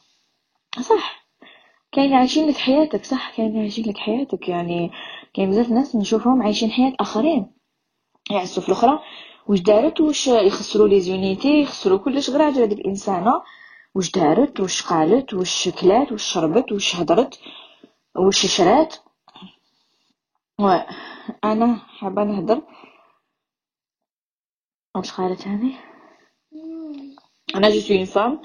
صح. 0.82 1.27
كاين 1.92 2.14
عايشين 2.14 2.50
لك 2.50 2.58
حياتك 2.58 3.06
صح؟ 3.06 3.38
كاين 3.38 3.60
عايشين 3.60 3.86
لك 3.90 3.98
حياتك 3.98 4.50
يعني 4.50 4.92
كاين 5.34 5.50
بزاف 5.50 5.70
ناس 5.70 5.96
نشوفهم 5.96 6.42
عايشين 6.44 6.72
حياة 6.72 6.94
آخرين. 7.00 7.52
يعسوا 8.32 8.64
في 8.64 8.70
الأخرى 8.70 9.00
واش 9.48 9.60
دارت؟ 9.60 10.02
واش 10.02 10.28
يخسروا 10.28 10.88
لي 10.88 11.02
زونيتي 11.02 11.62
يخسروا 11.62 11.98
كلش 11.98 12.30
غير 12.30 12.42
على 12.42 12.64
هذيك 12.64 12.80
الإنسانة. 12.80 13.42
واش 13.96 14.12
دارت؟ 14.12 14.60
واش 14.60 14.82
قالت؟ 14.84 15.34
واش 15.34 15.70
كلات 15.70 16.12
واش 16.12 16.24
شربت؟ 16.24 16.72
واش 16.72 16.96
هضرت 16.96 17.40
واش 18.16 18.46
شرات؟ 18.58 18.96
و 20.60 20.80
أنا 21.44 21.76
حابة 21.76 22.24
نهضر 22.24 22.62
واش 24.96 25.12
قالت 25.12 25.48
هذه 25.48 25.74
أنا 27.56 27.70
je 27.70 27.80
suis 27.80 28.06
femme 28.06 28.42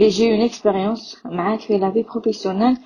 j'ai 0.00 0.32
une 0.32 0.40
expérience 0.40 1.22
معاك 1.24 1.60
في 1.60 1.78
la 1.78 1.90
vie 1.90 2.02
professionnelle 2.02 2.78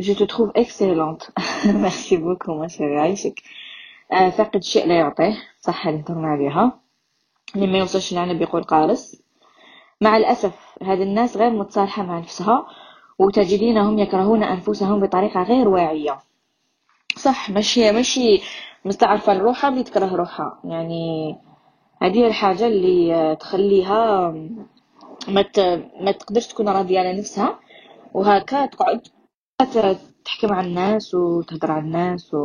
je 0.00 0.14
te 0.14 0.28
trouve 0.28 0.52
excellente. 0.62 1.32
Merci 1.84 2.16
beaucoup 2.16 2.50
ما 2.50 2.68
شاء 2.68 2.86
الله 2.86 2.98
يعيشك 2.98 3.42
فاقد 4.10 4.56
الشيء 4.56 4.86
لا 4.86 4.94
يعطيه 4.94 5.36
صح 5.60 5.86
اللي 5.86 6.00
هضرنا 6.00 6.28
عليها 6.28 6.80
اللي 7.54 7.66
ما 7.66 7.78
يوصلش 7.78 8.12
لعنب 8.12 8.42
يقول 8.42 8.62
قارص 8.62 9.22
مع 10.00 10.16
الأسف 10.16 10.54
هذه 10.82 11.02
الناس 11.02 11.36
غير 11.36 11.50
متصالحة 11.50 12.02
مع 12.02 12.18
نفسها 12.18 12.66
وتجدينهم 13.18 13.98
يكرهون 13.98 14.42
أنفسهم 14.42 15.00
بطريقة 15.00 15.42
غير 15.42 15.68
واعية 15.68 16.18
صح 17.16 17.50
ماشي 17.50 17.92
ماشي 17.92 18.40
مستعرفة 18.84 19.34
لروحها 19.34 19.70
اللي 19.70 19.82
تكره 19.82 20.16
روحها 20.16 20.60
يعني 20.64 21.36
هذه 22.02 22.26
الحاجة 22.26 22.66
اللي 22.66 23.36
تخليها 23.40 24.34
ما 25.28 25.44
ما 26.00 26.12
تقدرش 26.12 26.46
تكون 26.46 26.68
راضية 26.68 26.98
على 26.98 27.18
نفسها. 27.18 27.58
وهكا 28.14 28.66
تقعد 28.66 29.00
تحكم 30.24 30.52
على 30.52 30.66
الناس 30.66 31.14
وتهدر 31.14 31.72
على 31.72 31.82
الناس 31.84 32.36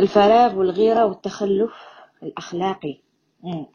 والفراغ 0.00 0.58
والغيرة 0.58 1.04
والتخلف 1.06 1.72
الأخلاقي. 2.22 2.98
مم. 3.42 3.66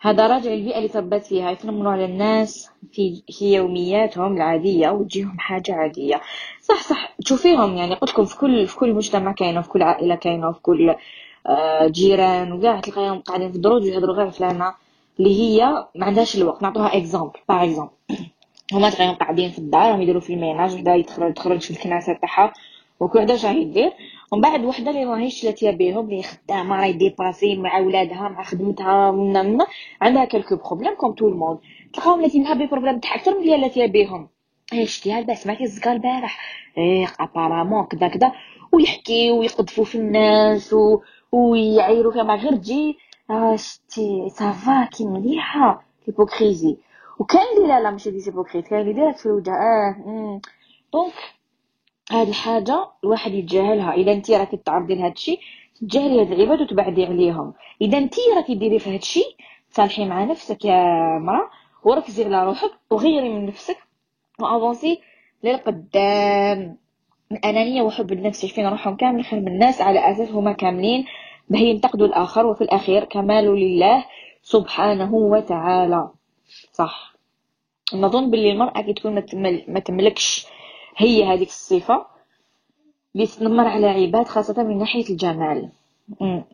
هذا 0.00 0.26
راجع 0.26 0.52
البيئة 0.52 0.78
اللي 0.78 0.88
تربت 0.88 1.26
فيها. 1.26 1.50
يتنمروا 1.50 1.92
على 1.92 2.04
الناس 2.04 2.70
في 2.92 3.22
في 3.28 3.54
يومياتهم 3.54 4.36
العادية 4.36 4.90
وتجيهم 4.90 5.38
حاجة 5.38 5.74
عادية. 5.74 6.20
صح 6.60 6.82
صح. 6.82 7.16
تشوفيهم 7.24 7.76
يعني 7.76 7.94
قلت 7.94 8.10
لكم 8.10 8.24
في 8.24 8.38
كل 8.38 8.66
في 8.66 8.76
كل 8.76 8.94
مجتمع 8.94 9.32
كاينة 9.32 9.60
في 9.60 9.68
كل 9.68 9.82
عائلة 9.82 10.14
كاينة 10.14 10.52
في 10.52 10.60
كل 10.60 10.94
آه، 11.46 11.86
جيران 11.86 12.52
وكاع 12.52 12.80
تلقاهم 12.80 13.20
قاعدين 13.20 13.50
في 13.50 13.56
الدروج 13.56 13.82
ويهضروا 13.82 14.14
غير 14.14 14.30
فلانة 14.30 14.74
اللي 15.18 15.40
هي 15.40 15.86
ما 15.94 16.06
عندهاش 16.06 16.36
الوقت. 16.36 16.62
نعطوها 16.62 16.96
exemple 16.96 17.38
par 17.48 17.64
exemple 17.64 17.92
هما 18.72 18.90
تلقاهم 18.90 19.14
قاعدين 19.14 19.50
في 19.50 19.58
الدار 19.58 20.00
يديروا 20.00 20.20
في 20.20 20.34
ال 20.34 20.40
ménage 20.40 20.74
وحده 20.74 20.94
يدخل 20.94 21.34
تخرج 21.34 21.60
في 21.60 21.70
الكناسة 21.70 22.12
تاعها 22.12 22.52
وكل 23.00 23.18
وحدة 23.18 23.34
راهي 23.44 23.64
دير. 23.64 23.92
ومن 24.32 24.42
بعد 24.42 24.64
وحدة 24.64 24.90
اللي 24.90 25.04
ماهيش 25.04 25.44
لاتيه 25.44 25.70
بيهم 25.70 26.10
اللي 26.10 26.22
خدامة 26.22 26.76
راهي 26.80 26.92
ديباسي 26.92 27.56
مع 27.56 27.78
ولادها 27.78 28.28
مع 28.28 28.42
خدمتها 28.42 29.10
منا 29.10 29.66
عندها 30.00 30.24
كلكو 30.24 30.56
بروبليم 30.56 30.94
كوم 30.94 31.12
تو 31.12 31.28
الموند 31.28 31.58
تلقاهم 31.92 32.20
لاتينها 32.22 32.54
بي 32.54 32.66
بروبليم 32.66 32.98
تاع 32.98 33.14
أكثر 33.14 33.38
من 33.38 33.44
اللي 33.44 33.56
لاتيه 33.56 33.86
بيهم. 33.86 34.28
إيه 34.72 34.84
شتيها 34.84 35.18
البارح 35.18 35.38
سمعتي 35.38 35.64
الزكا 35.64 35.92
البارح 35.92 36.38
إيه 36.78 37.06
ابارامون 37.20 37.84
كذا 37.84 38.08
كذا. 38.08 38.32
ويحكي 38.72 39.30
ويقذفوا 39.30 39.84
في 39.84 39.94
الناس 39.94 40.72
و... 40.72 41.00
ويعيروا 41.32 42.12
فيها 42.12 42.22
مع 42.22 42.34
غير 42.34 42.56
تجي 42.56 42.98
آه 43.32 43.56
شتي 43.56 44.28
سافا 44.30 44.84
كي 44.84 45.04
مليحه 45.04 45.84
هيبوكريزي 46.08 46.76
وكان 47.18 47.40
اللي 47.56 47.68
لا 47.68 47.80
لا 47.80 47.90
ماشي 47.90 48.10
دي 48.10 48.26
هيبوكريت 48.26 48.68
كان 48.68 48.80
اللي 48.80 48.92
دايرك 48.92 49.16
في 49.16 49.26
الوجه 49.26 49.50
آه 49.50 50.40
donc 50.92 51.12
هاد 52.10 52.28
الحاجة 52.28 52.88
الواحد 53.04 53.32
يتجاهلها. 53.32 53.92
إذا 53.92 54.12
انت 54.12 54.30
راكي 54.30 54.56
تعرضي 54.56 54.94
لهاد 54.94 55.12
الشيء 55.12 55.38
تجاهلي 55.80 56.20
هاد 56.20 56.32
العباد 56.32 56.60
وتبعدي 56.60 57.04
عليهم. 57.04 57.54
إذا 57.80 57.98
انت 57.98 58.14
راكي 58.36 58.54
ديري 58.54 58.78
في 58.78 58.90
هاد 58.90 58.98
الشيء 59.00 59.36
تصالحي 59.70 60.04
مع 60.04 60.24
نفسك 60.24 60.64
يا 60.64 60.84
مرا 61.18 61.50
وركزي 61.84 62.24
على 62.24 62.44
روحك 62.46 62.70
وغيري 62.90 63.28
من 63.28 63.46
نفسك 63.46 63.76
و 64.40 64.47
avancer 64.47 65.00
للقدام. 65.44 66.76
الأنانية 67.32 67.82
وحب 67.82 68.12
النفس 68.12 68.44
يشفين 68.44 68.66
روحهم 68.66 68.96
كامل 68.96 69.24
خير 69.24 69.40
من 69.40 69.48
الناس 69.48 69.80
على 69.80 70.10
أساس 70.12 70.30
هما 70.30 70.52
كاملين. 70.52 71.04
باه 71.48 71.58
ينتقدوا 71.58 72.06
الآخر 72.06 72.46
وفي 72.46 72.60
الأخير 72.64 73.04
كمال 73.04 73.44
لله 73.44 74.04
سبحانه 74.42 75.14
وتعالى. 75.14 76.10
صح. 76.72 77.12
نظن 77.94 78.30
باللي 78.30 78.52
المرأة 78.52 78.80
كي 78.80 78.92
تكون 78.92 79.22
ما 79.68 79.80
تملكش 79.80 80.46
هي 80.96 81.24
هذيك 81.24 81.48
الصفة 81.48 82.06
اللي 83.14 83.26
تنمر 83.26 83.66
على 83.66 83.86
عباد 83.86 84.28
خاصة 84.28 84.62
من 84.62 84.78
ناحية 84.78 85.10
الجمال. 85.10 85.68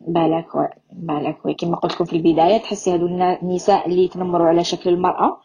بالك 0.07 0.55
و... 0.55 0.65
بالك 0.91 1.45
و... 1.45 1.53
كما 1.53 1.77
قلت 1.77 1.93
لكم 1.93 2.05
في 2.05 2.13
البداية 2.15 2.57
تحسي 2.57 2.93
هادو 2.93 3.05
النساء 3.05 3.87
اللي 3.87 4.03
يتنمروا 4.03 4.47
على 4.47 4.63
شكل 4.63 4.89
المرأة 4.89 5.41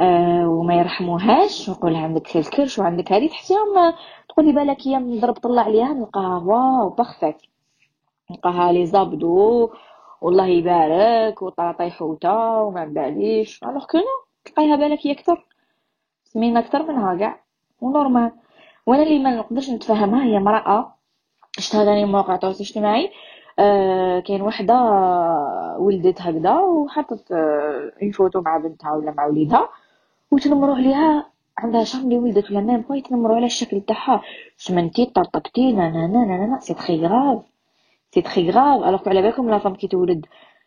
أه 0.00 0.48
وما 0.48 0.74
يرحموهاش 0.74 1.70
نقول 1.70 1.94
عندك 1.94 2.36
الكرش 2.36 2.78
وعندك 2.78 3.12
هذه 3.12 3.28
تحسيهم 3.28 3.94
تقولي 4.28 4.52
بالك 4.52 4.88
هي 4.88 4.98
من 4.98 5.20
ضرب 5.20 5.34
طلع 5.34 5.62
عليها 5.62 5.92
نلقاها 5.92 6.38
واو 6.38 6.88
بخفك 6.88 7.36
نلقاها 8.30 8.72
لي 8.72 8.86
زابدو 8.86 9.70
والله 10.20 10.46
يبارك 10.46 11.42
وطاطي 11.42 11.90
حوتة 11.90 12.60
وما 12.62 12.84
باليش 12.84 13.64
alors 13.64 13.84
que 13.86 13.98
تلقايها 14.44 14.76
بالك 14.76 15.06
هي 15.06 15.12
أكثر 15.12 15.46
سمينة 16.24 16.60
أكثر 16.60 16.82
منها 16.82 17.14
كاع 17.14 17.40
و 17.80 17.86
normal. 17.86 18.32
وأنا 18.86 19.02
اللي 19.02 19.18
ما 19.18 19.36
نقدرش 19.36 19.70
نتفهمها 19.70 20.24
هي 20.24 20.36
امرأة. 20.36 20.94
شفتها 21.58 21.84
ثاني 21.84 22.04
مواقع 22.04 22.34
التواصل 22.34 22.56
الاجتماعي. 22.56 23.10
آه 23.58 24.20
كاين 24.20 24.42
وحدة 24.42 24.74
ولدت 25.78 26.22
هكذا 26.22 26.58
وحطت 26.58 27.32
آه 27.32 28.10
فوتو 28.14 28.40
مع 28.40 28.56
بنتها 28.56 28.92
ولا 28.92 29.10
مع 29.10 29.26
وليدها. 29.26 29.68
وتنمروا 30.30 30.74
عليها. 30.74 31.26
عندها 31.58 31.84
شهر 31.84 32.02
اللي 32.02 32.18
ولدت 32.18 32.50
ولا 32.50 32.60
même 32.60 32.80
pas 32.80 32.96
يتنمروا 32.96 33.36
على 33.36 33.46
الشكل 33.46 33.80
تاعها. 33.80 34.22
سمنتي 34.56 35.06
طرطقتي 35.06 35.72
na 35.72 35.90
na 35.90 36.06
na 36.06 36.24
na 36.24 36.46
na 36.46 36.60
c'est 36.60 36.74
très 36.74 37.06
grave 37.06 37.42
c'est 38.14 38.22
très 38.22 38.50
grave 38.50 38.84
alors 38.88 39.08
على 39.08 39.22
بالكم 39.22 39.50
la 39.50 39.58
femme 39.58 39.74
كي 39.74 39.88
تولد 39.88 40.26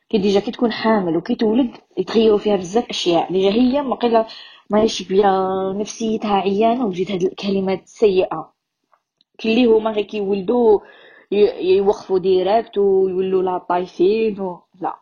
كي 0.10 0.18
déjà 0.18 0.40
كي 0.40 0.52
تكون 0.52 0.72
حامل 0.72 1.18
وكي 1.18 1.36
تولد 1.36 1.78
يتغيروا 1.98 2.38
فيها 2.38 2.56
بزاف 2.56 2.90
اشياء 2.90 3.32
déjà 3.32 3.52
هي 3.52 3.82
ما 3.82 4.26
ماهيش 4.70 5.04
bien 5.04 5.74
نفسيتها 5.76 6.36
عيانة 6.36 6.86
وجيت 6.86 7.12
هاد 7.12 7.24
الكلمات 7.24 7.84
السيئة 7.84 8.54
كلي 9.40 9.66
هما 9.66 9.92
غير 9.92 10.06
كيولدو 10.06 10.82
يوقفوا 11.62 12.20
direct 12.20 12.78
ويولوا 12.78 13.44
لا 13.44 13.58
طايفين 13.58 14.40
و... 14.40 14.62
لا 14.82 14.96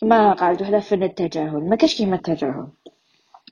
كما 0.00 0.32
قالت 0.32 0.62
وحده 0.62 0.80
فن 0.80 1.02
التجاهل 1.02 1.68
ما 1.68 1.76
كاش 1.76 1.96
كيما 1.98 2.16
التجاهل 2.16 2.68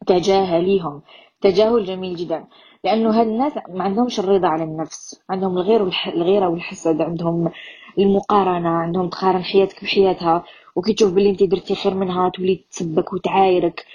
تجاهليهم 0.07 1.03
تجاهل 1.41 1.85
جميل 1.85 2.17
جدا 2.17 2.47
لأنه 2.85 3.21
هاد 3.21 3.27
الناس 3.27 3.53
ما 3.69 3.85
عندهمش 3.85 4.21
الرضا 4.21 4.49
على 4.49 4.65
النفس 4.65 5.23
عندهم 5.31 5.59
الغير 5.59 5.83
والح... 5.83 6.09
الغيره 6.09 6.49
والحسد 6.49 7.01
عندهم 7.01 7.51
المقارنة 7.99 8.69
عندهم 8.69 9.09
تقارن 9.09 9.45
حياتك 9.45 9.85
بحياتها 9.85 10.45
وكي 10.77 10.93
تشوف 10.93 11.13
بلي 11.13 11.31
انت 11.31 11.43
درتي 11.43 11.75
خير 11.75 11.95
منها 11.95 12.29
تولي 12.29 12.65
تسبك 12.71 13.13
وتعايرك. 13.13 13.87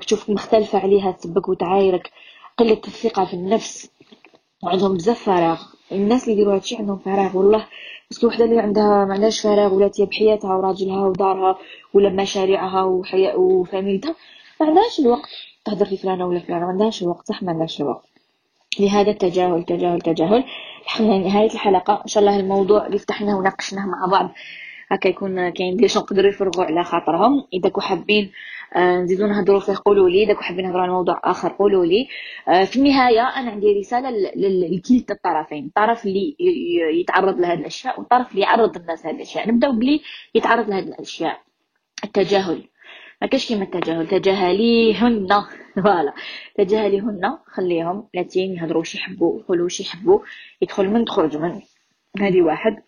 تشوفك 0.00 0.30
مختلفة 0.30 0.78
عليها 0.78 1.10
تسبك 1.10 1.48
وتعايرك. 1.48 2.10
قلة 2.58 2.80
الثقة 2.88 3.24
في 3.24 3.34
النفس 3.34 3.90
وعندهم 4.62 4.94
بزاف 4.94 5.22
فراغ. 5.22 5.62
الناس 5.92 6.22
اللي 6.22 6.32
يديروا 6.32 6.54
هادشي 6.54 6.76
عندهم 6.76 6.98
فراغ 6.98 7.36
والله. 7.36 7.66
بس 8.10 8.24
وحدة 8.24 8.44
اللي 8.44 8.60
عندها 8.60 9.04
ما 9.04 9.14
عندهاش 9.14 9.40
فراغ؟ 9.40 9.74
ولا 9.74 9.90
هي 10.00 10.04
بحياتها 10.06 10.54
وراجلها 10.54 11.06
ودارها 11.06 11.58
ولا 11.94 12.08
مشاريعها 12.08 12.82
وحياة 12.82 13.36
وفاميلتها. 13.36 14.14
ما 14.60 14.66
عندهاش 14.66 15.00
الوقت. 15.00 15.28
تهضر 15.64 15.84
في 15.86 15.96
فلانة 15.96 16.26
ولا 16.26 16.40
فلانة 16.40 16.60
ما 16.64 16.70
عندهاش 16.70 17.02
الوقت 17.02 17.26
صح؟ 17.26 17.42
ما 17.42 17.52
عندهاش 17.52 17.80
الوقت. 17.80 18.04
لهذا 18.80 19.10
التجاهل 19.10 19.62
تجاهل 19.64 20.00
تجاهل. 20.00 20.44
حنا 20.88 21.18
نهاية 21.18 21.50
الحلقة. 21.54 22.00
إن 22.02 22.06
شاء 22.06 22.20
الله 22.24 22.40
الموضوع 22.40 22.86
اللي 22.86 22.98
فتحناه 22.98 23.36
وناقشناه 23.38 23.86
مع 23.86 24.06
بعض 24.06 24.32
هكا 24.90 25.08
يكون 25.08 25.48
كاين 25.48 25.76
دي 25.76 25.88
شنو 25.88 26.02
نقدروا 26.02 26.28
يفرغوا 26.28 26.64
على 26.64 26.84
خاطرهم. 26.84 27.46
إذا 27.52 27.68
كنتوا 27.68 27.82
حابين 27.82 28.32
آه، 28.76 28.96
نزيدو 28.96 29.26
نهضروا 29.26 29.60
فيه 29.60 29.74
قولوا 29.84 30.08
لي. 30.08 30.22
إذا 30.22 30.32
كنتوا 30.32 30.44
حابين 30.44 30.64
نهضروا 30.64 30.82
على 30.82 30.92
موضوع 30.92 31.20
آخر 31.24 31.48
قولوا 31.52 31.84
لي. 31.86 32.08
آه، 32.48 32.64
في 32.64 32.76
النهاية 32.76 33.20
أنا 33.22 33.50
عندي 33.50 33.78
رسالة 33.80 34.10
لكلتا 34.76 35.14
الطرفين. 35.14 35.66
الطرف 35.66 36.06
اللي 36.06 36.36
يتعرض 37.00 37.40
لهذه 37.40 37.58
الأشياء 37.58 38.00
والطرف 38.00 38.30
اللي 38.30 38.42
يعرض 38.42 38.76
الناس 38.76 39.04
لهذه 39.04 39.16
الأشياء. 39.16 39.48
نبدأو 39.48 39.72
بلي 39.72 40.00
يتعرض 40.34 40.70
لهذه 40.70 40.84
الأشياء. 40.84 41.40
التجاهل. 42.04 42.62
ما 43.22 43.28
كاش 43.28 43.48
كيما 43.48 43.64
التجاهل 43.64 44.08
تجاهليهن. 44.08 45.28
فوالا. 45.84 46.12
تجاهليهن 46.58 47.38
خليهم 47.46 48.08
لاتين 48.14 48.54
يهضروا 48.54 48.78
واش 48.78 48.94
يحبوا 48.94 49.40
يقولوا 49.40 49.64
واش 49.64 49.80
يحبوا 49.80 50.20
يدخل 50.62 50.88
من 50.88 51.04
تخرج 51.04 51.36
من. 51.36 51.60
هذه 52.20 52.42
واحد. 52.42 52.82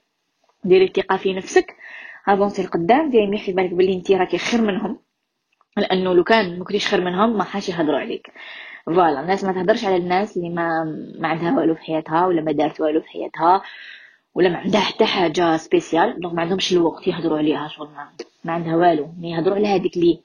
ديري 0.64 0.84
الثقة 0.84 1.16
في 1.16 1.32
نفسك. 1.34 1.76
avancer 2.28 2.62
القدام 2.62 3.08
مليح 3.08 3.44
في 3.44 3.52
بالك 3.52 3.70
بلي 3.74 3.92
انت 3.94 4.10
راكي 4.10 4.38
خير 4.38 4.60
منهم. 4.60 4.98
لأنه 5.76 6.14
لو 6.14 6.24
كان 6.24 6.58
ما 6.58 6.64
كنتيش 6.64 6.86
خير 6.88 7.00
منهم 7.00 7.38
ما 7.38 7.44
حاش 7.44 7.68
يهضروا 7.68 7.98
عليك. 7.98 8.32
voilà. 8.86 9.20
الناس 9.20 9.44
ما 9.44 9.52
تهضرش 9.52 9.84
على 9.84 9.96
الناس 9.96 10.36
اللي 10.36 10.48
ما 10.48 10.84
ما 11.18 11.28
عندها 11.28 11.56
والو 11.56 11.74
في 11.74 11.80
حياتها 11.80 12.26
ولا 12.26 12.42
ما 12.42 12.52
دارت 12.52 12.80
والو 12.80 13.00
في 13.00 13.08
حياتها. 13.08 13.62
ولا 14.34 14.48
ما 14.48 14.58
عندها 14.58 14.80
حتى 14.80 15.04
حاجة 15.04 15.56
spéciale 15.56 16.20
donc 16.20 16.34
ما 16.34 16.42
عندهمش 16.42 16.72
الوقت 16.72 17.08
يهضروا 17.08 17.38
عليها 17.38 17.68
شغل 17.68 17.88
ما, 18.44 18.52
عندها 18.52 18.76
والو. 18.76 19.08
يهضروا 19.20 19.56
على 19.56 19.68
هذيك 19.68 19.96
اللي 19.96 20.20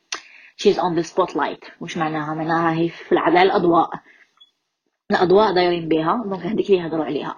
she's 0.57 0.79
on 0.79 0.95
the 0.95 1.01
spotlight 1.01 1.59
واش 1.81 1.97
معناها؟ 1.97 2.33
معناها 2.33 2.73
هي 2.79 2.89
في 2.89 3.11
العداله 3.11 3.41
الأضواء. 3.43 3.89
الأضواء 5.11 5.53
دايرين 5.53 5.87
بها 5.87 6.23
donc 6.25 6.45
هذيك 6.45 6.69
اللي 6.69 6.81
يهضروا 6.81 7.05
عليها. 7.05 7.35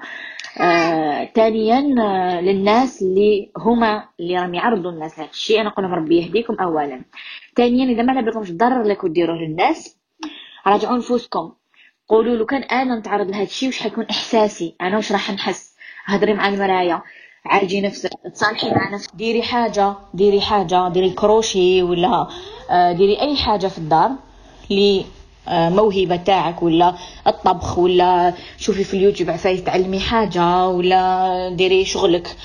آه، 0.59 1.25
ثانيا 1.25 1.95
آه، 2.03 2.41
للناس 2.41 3.01
اللي 3.01 3.51
هما 3.57 4.09
اللي 4.19 4.35
راهم 4.37 4.53
يعرضوا 4.53 4.91
الناس 4.91 5.19
هذا 5.19 5.29
الشيء 5.29 5.61
أنا 5.61 5.69
نقول 5.69 5.85
لهم 5.85 5.93
ربي 5.93 6.17
يهديكم 6.17 6.53
اولا. 6.53 7.01
ثانيا 7.55 7.85
إذا 7.85 8.03
ما 8.03 8.11
على 8.11 8.21
بالكمش 8.21 8.49
الضرر 8.49 8.81
اللي 8.81 8.97
ديروه 9.03 9.37
للناس 9.37 9.97
راجعوا 10.67 10.97
نفوسكم 10.97 11.51
قولوا 12.07 12.35
لو 12.35 12.45
كان 12.45 12.63
أنا 12.63 12.99
نتعرض 12.99 13.29
لهذا 13.29 13.43
الشيء 13.43 13.69
واش 13.69 13.79
حيكون 13.79 14.05
إحساسي؟ 14.05 14.75
أنا 14.81 14.95
واش 14.95 15.11
راح 15.11 15.31
نحس؟ 15.31 15.76
هضري 16.07 16.33
مع 16.33 16.47
المرايه 16.47 17.03
عالجي 17.45 17.81
نفسك. 17.81 18.09
تصالحي 18.33 18.69
مع 18.69 18.89
نفسك. 18.93 19.09
ديري 19.15 19.41
حاجة. 19.41 19.93
ديري 20.13 20.41
حاجة. 20.41 20.89
ديري 20.89 21.09
كروشي 21.09 21.83
ولا 21.83 22.27
آه، 22.71 22.91
ديري 22.91 23.21
أي 23.21 23.35
حاجة 23.35 23.67
في 23.67 23.77
الدار 23.77 24.11
آه، 25.47 25.69
موهبه 25.69 26.15
تاعك 26.15 26.63
ولا 26.63 26.93
الطبخ 27.27 27.77
ولا 27.77 28.33
شوفي 28.57 28.83
في 28.83 28.93
اليوتيوب 28.93 29.29
عفايس 29.29 29.63
تعلمي 29.63 29.99
حاجة 29.99 30.67
ولا 30.67 31.49
ديري 31.55 31.85
شغلك. 31.85 32.35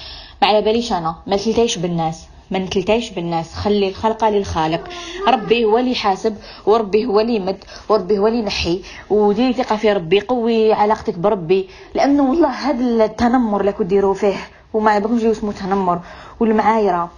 ما 0.43 0.49
على 0.49 0.63
باليش 0.63 0.93
أنا. 0.93 1.15
ما 1.27 1.37
تلتيش 1.37 1.79
بالناس. 1.79 2.27
ما 2.53 2.59
نتلتايش 2.59 3.11
بالناس. 3.11 3.55
خلي 3.55 3.89
الخلقه 3.89 4.31
للخالق. 4.31 4.89
ربي 5.29 5.65
هو 5.65 5.79
اللي 5.79 5.91
يحاسب 5.91 6.37
وربي 6.67 7.07
هو 7.07 7.21
اللي 7.21 7.35
يمد 7.35 7.65
وربي 7.89 8.19
هو 8.19 8.27
اللي 8.27 8.39
ينحي. 8.39 8.83
وديري 9.11 9.53
ثقة 9.53 9.77
في 9.77 9.93
ربي 9.93 10.21
قوي 10.21 10.73
علاقتك 10.73 11.19
بربي. 11.19 11.69
لأنه 11.95 12.31
والله 12.31 12.49
هذا 12.49 13.05
التنمر 13.05 13.61
اللي 13.61 13.73
كديروا 13.73 14.15
فيه 14.15 14.37
وما 14.75 14.97
يبغوش 14.97 15.25
اسمه 15.25 15.53
تنمر. 15.53 16.01
والمعايرة. 16.41 17.11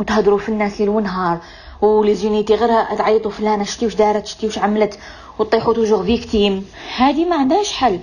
وتهضروا 0.00 0.38
في 0.38 0.48
الناس 0.48 0.80
ليل 0.80 0.88
ونهار. 0.88 1.38
وليزونيتي 1.82 2.54
غير 2.54 2.96
تعيطوا 2.96 3.30
فلانة 3.30 3.64
شتي 3.64 3.84
واش 3.84 3.94
دارت 3.94 4.26
شتي 4.26 4.46
واش 4.46 4.58
عملت؟ 4.58 4.98
وطيحوا 5.38 5.74
toujours 5.74 6.04
victime. 6.04 6.66
هذه 6.96 7.24
ما 7.24 7.36
عندهاش 7.36 7.72
حل. 7.72 8.00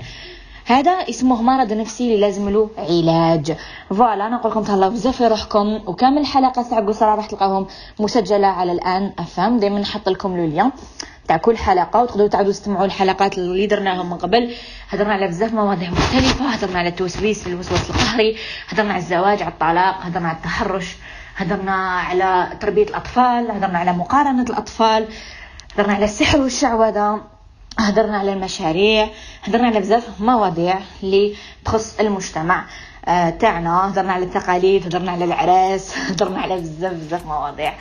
هذا 0.68 0.92
اسمه 0.92 1.42
مرض 1.42 1.74
نفسي 1.74 2.04
اللي 2.04 2.20
لازم 2.20 2.50
له 2.50 2.70
علاج. 2.78 3.56
voilà 3.90 4.30
نقول 4.30 4.52
لكم 4.52 4.64
تهلاو 4.64 4.90
بزاف 4.90 5.18
في 5.18 5.28
روحكم 5.28 5.80
وكامل 5.88 6.18
الحلقات 6.18 6.68
تاع 6.68 6.80
قصرى 6.80 7.16
راح 7.16 7.26
تلقاوهم 7.26 7.68
مسجلة 8.00 8.48
على 8.48 8.72
الآن 8.72 9.12
أفهم. 9.20 9.60
دائما 9.60 9.80
نحط 9.80 10.10
لكم 10.10 10.38
le 10.38 10.46
lien 10.46 10.72
تاع 11.28 11.38
كل 11.38 11.58
حلقة 11.58 12.02
وتقدروا 12.02 12.28
تعاودوا 12.28 12.52
تستمعوا 12.52 12.86
الحلقات 12.86 13.38
اللي 13.38 13.68
درناهم 13.68 14.10
من 14.10 14.18
قبل. 14.18 14.54
هضرنا 14.90 15.14
على 15.14 15.28
بزاف 15.28 15.54
مواضيع 15.54 15.90
مختلفة 15.90 16.46
هضرنا 16.46 16.80
على 16.80 16.90
التوسويس 16.90 17.48
الوسواس 17.48 17.90
القهري 17.90 18.38
هضرنا 18.70 18.94
على 18.94 19.02
الزواج 19.02 19.42
على 19.42 19.52
الطلاق 19.52 19.96
هضرنا 20.02 20.28
على 20.28 20.38
التحرش 20.38 20.96
هضرنا 21.38 21.76
على 22.00 22.48
تربية 22.60 22.84
الأطفال 22.84 23.52
هضرنا 23.52 23.80
على 23.80 23.94
مقارنة 23.94 24.44
الأطفال 24.44 25.08
هضرنا 25.76 25.94
على 25.94 26.06
السحر 26.06 26.42
والشعوذة. 26.42 27.35
هضرنا 27.80 28.18
على 28.18 28.34
المشاريع 28.34 29.10
هضرنا 29.44 29.68
على 29.68 29.80
بزاف 29.80 30.22
مواضيع 30.22 30.80
اللي 31.04 31.36
تخص 31.66 32.00
المجتمع. 32.00 32.66
آه، 33.08 33.30
تاعنا 33.30 33.88
هضرنا 33.88 34.14
على 34.14 34.26
التقاليد 34.26 34.86
هضرنا 34.86 35.12
على 35.12 35.26
العراس 35.26 35.98
هضرنا 36.10 36.42
على 36.42 36.56
بزاف 36.56 36.94
بزاف 36.94 37.26
مواضيع. 37.26 37.74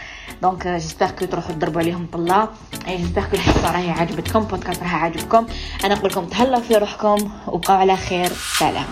donc 0.42 0.68
j'espère 0.68 1.10
que 1.10 1.24
تروحوا 1.24 1.52
تضربوا 1.52 1.80
عليهم 1.80 2.06
طلة 2.12 2.48
j'espère 2.88 3.22
que 3.22 3.36
الحصة 3.36 3.72
راهي 3.72 3.90
عجبتكم 3.90 4.40
بودكاست 4.40 4.82
راهي 4.82 4.94
عجبكم. 4.94 5.46
أنا 5.84 5.94
نقول 5.94 6.10
لكم 6.10 6.24
تهلاو 6.24 6.60
في 6.60 6.76
روحكم 6.76 7.30
وبقاو 7.46 7.76
على 7.76 7.96
خير. 7.96 8.32
سلام. 8.58 8.86